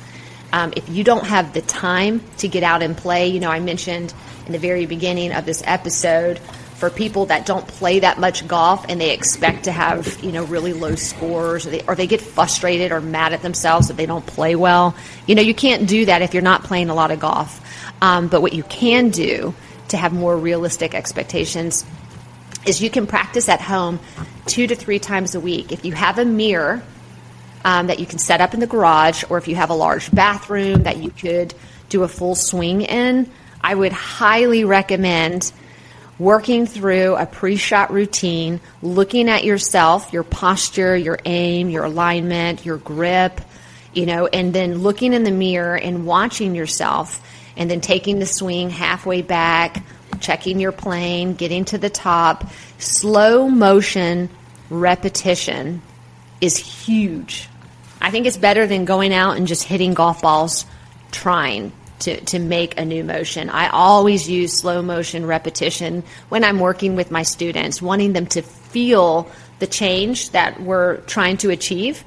Um, 0.52 0.72
if 0.74 0.88
you 0.88 1.04
don't 1.04 1.24
have 1.24 1.52
the 1.52 1.62
time 1.62 2.22
to 2.38 2.48
get 2.48 2.62
out 2.62 2.82
and 2.82 2.96
play, 2.96 3.28
you 3.28 3.38
know, 3.38 3.50
I 3.50 3.60
mentioned 3.60 4.12
in 4.46 4.52
the 4.52 4.58
very 4.58 4.86
beginning 4.86 5.32
of 5.32 5.46
this 5.46 5.62
episode 5.64 6.40
for 6.80 6.90
people 6.90 7.26
that 7.26 7.44
don't 7.44 7.68
play 7.68 8.00
that 8.00 8.18
much 8.18 8.48
golf 8.48 8.86
and 8.88 8.98
they 8.98 9.12
expect 9.12 9.64
to 9.64 9.72
have, 9.72 10.24
you 10.24 10.32
know, 10.32 10.44
really 10.44 10.72
low 10.72 10.94
scores 10.94 11.66
or 11.66 11.70
they, 11.70 11.82
or 11.86 11.94
they 11.94 12.06
get 12.06 12.22
frustrated 12.22 12.90
or 12.90 13.02
mad 13.02 13.34
at 13.34 13.42
themselves 13.42 13.88
that 13.88 13.98
they 13.98 14.06
don't 14.06 14.26
play 14.26 14.56
well. 14.56 14.96
You 15.26 15.34
know, 15.34 15.42
you 15.42 15.54
can't 15.54 15.86
do 15.86 16.06
that 16.06 16.22
if 16.22 16.32
you're 16.32 16.42
not 16.42 16.64
playing 16.64 16.88
a 16.88 16.94
lot 16.94 17.10
of 17.10 17.20
golf. 17.20 17.60
Um, 18.02 18.28
but 18.28 18.42
what 18.42 18.52
you 18.52 18.62
can 18.64 19.10
do 19.10 19.54
to 19.88 19.96
have 19.96 20.12
more 20.12 20.36
realistic 20.36 20.94
expectations 20.94 21.84
is 22.64 22.82
you 22.82 22.90
can 22.90 23.06
practice 23.06 23.48
at 23.48 23.60
home 23.60 24.00
two 24.46 24.66
to 24.66 24.74
three 24.74 24.98
times 24.98 25.34
a 25.34 25.40
week. 25.40 25.72
If 25.72 25.84
you 25.84 25.92
have 25.92 26.18
a 26.18 26.24
mirror 26.24 26.82
um, 27.64 27.88
that 27.88 27.98
you 27.98 28.06
can 28.06 28.18
set 28.18 28.40
up 28.40 28.54
in 28.54 28.60
the 28.60 28.66
garage, 28.66 29.24
or 29.28 29.38
if 29.38 29.48
you 29.48 29.56
have 29.56 29.70
a 29.70 29.74
large 29.74 30.10
bathroom 30.12 30.84
that 30.84 30.98
you 30.98 31.10
could 31.10 31.54
do 31.88 32.02
a 32.02 32.08
full 32.08 32.34
swing 32.34 32.82
in, 32.82 33.30
I 33.60 33.74
would 33.74 33.92
highly 33.92 34.64
recommend 34.64 35.52
working 36.18 36.66
through 36.66 37.16
a 37.16 37.26
pre 37.26 37.56
shot 37.56 37.92
routine, 37.92 38.60
looking 38.82 39.28
at 39.28 39.44
yourself, 39.44 40.12
your 40.12 40.22
posture, 40.22 40.96
your 40.96 41.18
aim, 41.24 41.70
your 41.70 41.84
alignment, 41.84 42.64
your 42.64 42.76
grip, 42.76 43.40
you 43.92 44.06
know, 44.06 44.26
and 44.26 44.52
then 44.54 44.78
looking 44.78 45.12
in 45.12 45.24
the 45.24 45.30
mirror 45.30 45.76
and 45.76 46.06
watching 46.06 46.54
yourself, 46.54 47.26
and 47.60 47.70
then 47.70 47.82
taking 47.82 48.18
the 48.18 48.26
swing 48.26 48.70
halfway 48.70 49.20
back, 49.20 49.84
checking 50.18 50.58
your 50.58 50.72
plane, 50.72 51.34
getting 51.34 51.66
to 51.66 51.78
the 51.78 51.90
top. 51.90 52.50
Slow 52.78 53.48
motion 53.48 54.30
repetition 54.70 55.82
is 56.40 56.56
huge. 56.56 57.48
I 58.00 58.10
think 58.10 58.26
it's 58.26 58.38
better 58.38 58.66
than 58.66 58.86
going 58.86 59.12
out 59.12 59.36
and 59.36 59.46
just 59.46 59.62
hitting 59.62 59.92
golf 59.92 60.22
balls 60.22 60.64
trying 61.12 61.72
to, 62.00 62.18
to 62.18 62.38
make 62.38 62.80
a 62.80 62.84
new 62.86 63.04
motion. 63.04 63.50
I 63.50 63.68
always 63.68 64.26
use 64.26 64.54
slow 64.54 64.80
motion 64.80 65.26
repetition 65.26 66.02
when 66.30 66.44
I'm 66.44 66.60
working 66.60 66.96
with 66.96 67.10
my 67.10 67.24
students, 67.24 67.82
wanting 67.82 68.14
them 68.14 68.26
to 68.28 68.40
feel 68.40 69.30
the 69.58 69.66
change 69.66 70.30
that 70.30 70.62
we're 70.62 70.98
trying 71.02 71.36
to 71.38 71.50
achieve, 71.50 72.02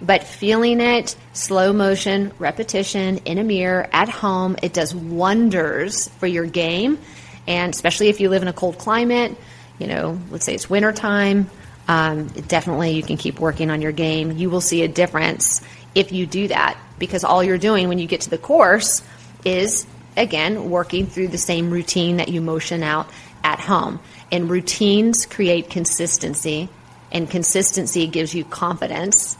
but 0.00 0.24
feeling 0.24 0.80
it, 0.80 1.16
slow 1.32 1.72
motion 1.72 2.32
repetition 2.38 3.18
in 3.18 3.38
a 3.38 3.44
mirror 3.44 3.88
at 3.92 4.08
home, 4.08 4.56
it 4.62 4.72
does 4.72 4.94
wonders 4.94 6.08
for 6.08 6.26
your 6.26 6.46
game. 6.46 6.98
And 7.46 7.72
especially 7.72 8.08
if 8.08 8.20
you 8.20 8.28
live 8.28 8.42
in 8.42 8.48
a 8.48 8.52
cold 8.52 8.78
climate, 8.78 9.36
you 9.78 9.86
know, 9.86 10.18
let's 10.30 10.44
say 10.44 10.54
it's 10.54 10.68
wintertime, 10.68 11.50
um, 11.88 12.28
definitely 12.28 12.92
you 12.92 13.02
can 13.02 13.16
keep 13.16 13.38
working 13.38 13.70
on 13.70 13.82
your 13.82 13.92
game. 13.92 14.32
You 14.32 14.50
will 14.50 14.60
see 14.60 14.82
a 14.82 14.88
difference 14.88 15.60
if 15.94 16.12
you 16.12 16.26
do 16.26 16.48
that 16.48 16.78
because 16.98 17.24
all 17.24 17.42
you're 17.42 17.58
doing 17.58 17.88
when 17.88 17.98
you 17.98 18.06
get 18.06 18.22
to 18.22 18.30
the 18.30 18.38
course 18.38 19.02
is, 19.44 19.86
again, 20.16 20.70
working 20.70 21.06
through 21.06 21.28
the 21.28 21.38
same 21.38 21.70
routine 21.70 22.16
that 22.16 22.28
you 22.28 22.40
motion 22.40 22.82
out 22.82 23.08
at 23.42 23.60
home. 23.60 24.00
And 24.32 24.50
routines 24.50 25.26
create 25.26 25.70
consistency, 25.70 26.68
and 27.12 27.30
consistency 27.30 28.06
gives 28.06 28.34
you 28.34 28.44
confidence. 28.44 29.36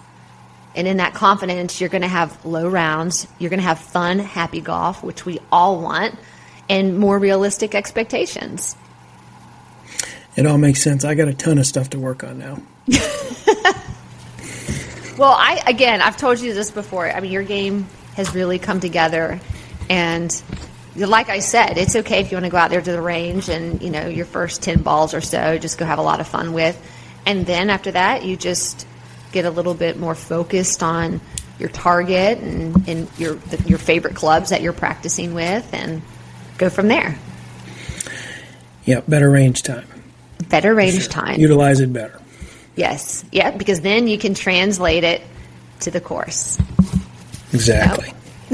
And 0.77 0.89
in 0.89 0.97
that 0.97 1.15
confidence, 1.15 1.81
you're 1.81 1.91
going 1.91 2.03
to 2.03 2.09
have 2.09 2.45
low 2.45 2.69
rounds, 2.69 3.29
you're 3.39 3.51
going 3.51 3.61
to 3.61 3.67
have 3.67 3.79
fun, 3.79 4.19
happy 4.19 4.61
golf, 4.61 5.05
which 5.05 5.25
we 5.25 5.39
all 5.53 5.81
want, 5.81 6.19
and 6.69 6.99
more 6.99 7.19
realistic 7.19 7.75
expectations. 7.75 8.77
It 10.37 10.47
all 10.47 10.59
makes 10.59 10.83
sense. 10.83 11.05
I 11.05 11.15
got 11.15 11.29
a 11.29 11.35
ton 11.35 11.59
of 11.59 11.67
stuff 11.67 11.91
to 11.91 11.99
work 11.99 12.25
on 12.25 12.39
now. 12.39 12.61
well, 15.17 15.35
I 15.39 15.63
again, 15.67 16.03
I've 16.03 16.17
told 16.17 16.41
you 16.41 16.55
this 16.55 16.71
before. 16.71 17.09
I 17.11 17.21
mean, 17.21 17.31
your 17.31 17.45
game 17.45 17.87
has 18.17 18.35
really 18.35 18.59
come 18.59 18.81
together, 18.81 19.41
and 19.89 20.43
like 20.97 21.29
I 21.29 21.39
said, 21.39 21.79
it's 21.79 21.95
okay 21.97 22.21
if 22.21 22.33
you 22.33 22.37
want 22.37 22.47
to 22.47 22.51
go 22.51 22.57
out 22.57 22.71
there 22.71 22.83
to 22.83 22.93
the 22.93 23.01
range 23.01 23.49
and 23.49 23.81
you 23.81 23.91
know 23.91 24.09
your 24.09 24.27
first 24.27 24.63
ten 24.63 24.83
balls 24.83 25.15
or 25.15 25.21
so, 25.21 25.57
just 25.59 25.79
go 25.79 25.85
have 25.85 26.01
a 26.01 26.03
lot 26.03 26.21
of 26.21 26.27
fun 26.27 26.53
with, 26.53 26.77
and 27.27 27.47
then 27.47 27.71
after 27.71 27.93
that, 27.93 28.25
you 28.25 28.37
just 28.37 28.89
get 29.35 29.45
a 29.45 29.51
little 29.51 29.75
bit 29.75 29.99
more 29.99 30.15
focused 30.15 30.83
on 30.83 31.21
your 31.59 31.69
target 31.69 32.39
and, 32.39 32.89
and 32.89 33.09
your 33.19 33.35
the, 33.35 33.63
your 33.69 33.79
favorite 33.79 34.17
clubs 34.17 34.51
that 34.51 34.63
you're 34.63 34.73
practicing 34.73 35.35
with, 35.35 35.69
and 35.75 36.01
go 36.57 36.71
from 36.71 36.89
there. 36.89 37.19
Yeah, 38.85 39.01
better 39.07 39.31
range 39.31 39.63
time. 39.63 39.87
Better 40.49 40.75
range 40.75 41.03
sure. 41.03 41.11
time. 41.11 41.41
Utilize 41.41 41.81
it 41.81 41.93
better. 41.93 42.21
Yes. 42.77 43.25
Yeah, 43.31 43.51
because 43.51 43.81
then 43.81 44.09
you 44.09 44.19
can 44.19 44.35
translate 44.35 45.05
it 45.05 45.23
to 45.81 45.91
the 45.91 46.01
course. 46.01 46.59
Exactly. 47.53 48.13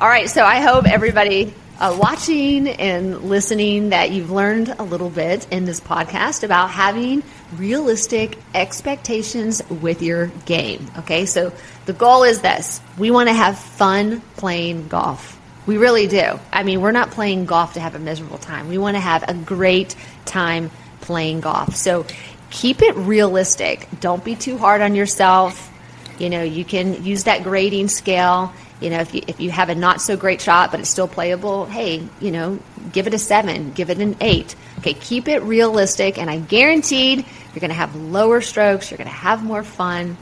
All 0.00 0.08
right, 0.08 0.28
so 0.28 0.44
I 0.44 0.60
hope 0.60 0.86
everybody 0.86 1.52
uh, 1.78 1.96
watching 2.00 2.68
and 2.68 3.22
listening 3.22 3.90
that 3.90 4.10
you've 4.10 4.30
learned 4.30 4.74
a 4.78 4.82
little 4.82 5.10
bit 5.10 5.46
in 5.50 5.64
this 5.64 5.80
podcast 5.80 6.44
about 6.44 6.70
having 6.70 7.22
realistic 7.56 8.38
expectations 8.54 9.62
with 9.68 10.02
your 10.02 10.26
game. 10.44 10.90
Okay, 10.98 11.26
so 11.26 11.52
the 11.86 11.92
goal 11.92 12.22
is 12.24 12.40
this 12.40 12.80
we 12.98 13.10
want 13.10 13.28
to 13.28 13.34
have 13.34 13.58
fun 13.58 14.20
playing 14.36 14.88
golf. 14.88 15.36
We 15.66 15.76
really 15.76 16.06
do. 16.06 16.38
I 16.50 16.62
mean, 16.62 16.80
we're 16.80 16.92
not 16.92 17.10
playing 17.10 17.44
golf 17.44 17.74
to 17.74 17.80
have 17.80 17.94
a 17.94 17.98
miserable 17.98 18.38
time. 18.38 18.68
We 18.68 18.78
want 18.78 18.96
to 18.96 19.00
have 19.00 19.28
a 19.28 19.34
great 19.34 19.94
time 20.24 20.70
playing 21.02 21.40
golf. 21.40 21.76
So 21.76 22.06
keep 22.50 22.80
it 22.82 22.96
realistic. 22.96 23.86
Don't 24.00 24.24
be 24.24 24.34
too 24.34 24.56
hard 24.56 24.80
on 24.80 24.94
yourself. 24.94 25.70
You 26.18 26.30
know, 26.30 26.42
you 26.42 26.64
can 26.64 27.04
use 27.04 27.24
that 27.24 27.42
grading 27.42 27.88
scale. 27.88 28.52
You 28.80 28.90
know, 28.90 29.00
if 29.00 29.14
you, 29.14 29.22
if 29.26 29.40
you 29.40 29.50
have 29.50 29.68
a 29.68 29.74
not 29.74 30.00
so 30.00 30.16
great 30.16 30.40
shot, 30.40 30.70
but 30.70 30.80
it's 30.80 30.88
still 30.88 31.08
playable, 31.08 31.66
hey, 31.66 32.06
you 32.20 32.30
know, 32.30 32.58
give 32.92 33.06
it 33.06 33.14
a 33.14 33.18
seven, 33.18 33.72
give 33.72 33.90
it 33.90 33.98
an 33.98 34.16
eight. 34.20 34.54
Okay, 34.78 34.94
keep 34.94 35.28
it 35.28 35.42
realistic, 35.42 36.16
and 36.16 36.30
I 36.30 36.38
guaranteed 36.38 37.26
you're 37.58 37.68
going 37.68 37.70
to 37.70 37.74
have 37.74 37.96
lower 37.96 38.40
strokes, 38.40 38.88
you're 38.88 38.98
going 38.98 39.10
to 39.10 39.14
have 39.14 39.42
more 39.42 39.64
fun, 39.64 40.16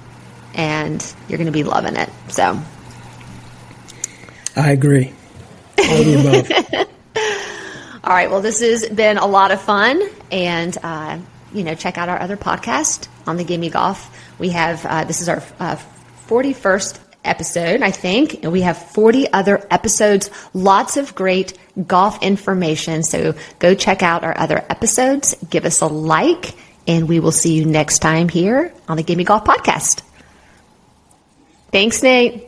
and 0.54 1.14
you're 1.28 1.36
going 1.36 1.44
to 1.44 1.52
be 1.52 1.64
loving 1.64 1.96
it. 1.96 2.08
So, 2.28 2.58
I 4.56 4.70
agree. 4.70 5.12
All 5.78 6.02
the 6.02 6.14
above. 6.72 6.88
All 8.04 8.14
right. 8.14 8.30
Well, 8.30 8.40
this 8.40 8.60
has 8.60 8.88
been 8.88 9.18
a 9.18 9.26
lot 9.26 9.50
of 9.50 9.60
fun, 9.60 10.00
and 10.32 10.74
uh, 10.82 11.18
you 11.52 11.62
know, 11.62 11.74
check 11.74 11.98
out 11.98 12.08
our 12.08 12.18
other 12.18 12.38
podcast 12.38 13.06
on 13.26 13.36
the 13.36 13.44
Gimme 13.44 13.68
Golf. 13.68 14.10
We 14.38 14.48
have 14.50 14.86
uh, 14.86 15.04
this 15.04 15.20
is 15.20 15.28
our 15.28 15.42
uh, 15.60 15.76
first 16.54 17.00
episode, 17.22 17.82
I 17.82 17.90
think, 17.90 18.44
and 18.44 18.50
we 18.50 18.62
have 18.62 18.78
forty 18.78 19.30
other 19.30 19.66
episodes. 19.70 20.30
Lots 20.54 20.96
of 20.96 21.14
great 21.14 21.52
golf 21.86 22.22
information. 22.22 23.02
So 23.02 23.34
go 23.58 23.74
check 23.74 24.02
out 24.02 24.24
our 24.24 24.38
other 24.38 24.64
episodes. 24.70 25.34
Give 25.50 25.66
us 25.66 25.82
a 25.82 25.86
like, 25.86 26.54
and 26.86 27.08
we 27.08 27.20
will 27.20 27.32
see 27.32 27.54
you 27.54 27.64
next 27.64 27.98
time 28.00 28.28
here 28.28 28.72
on 28.88 28.96
the 28.96 29.02
Gimme 29.02 29.24
Golf 29.24 29.44
podcast. 29.44 30.02
Thanks, 31.72 32.02
Nate. 32.02 32.45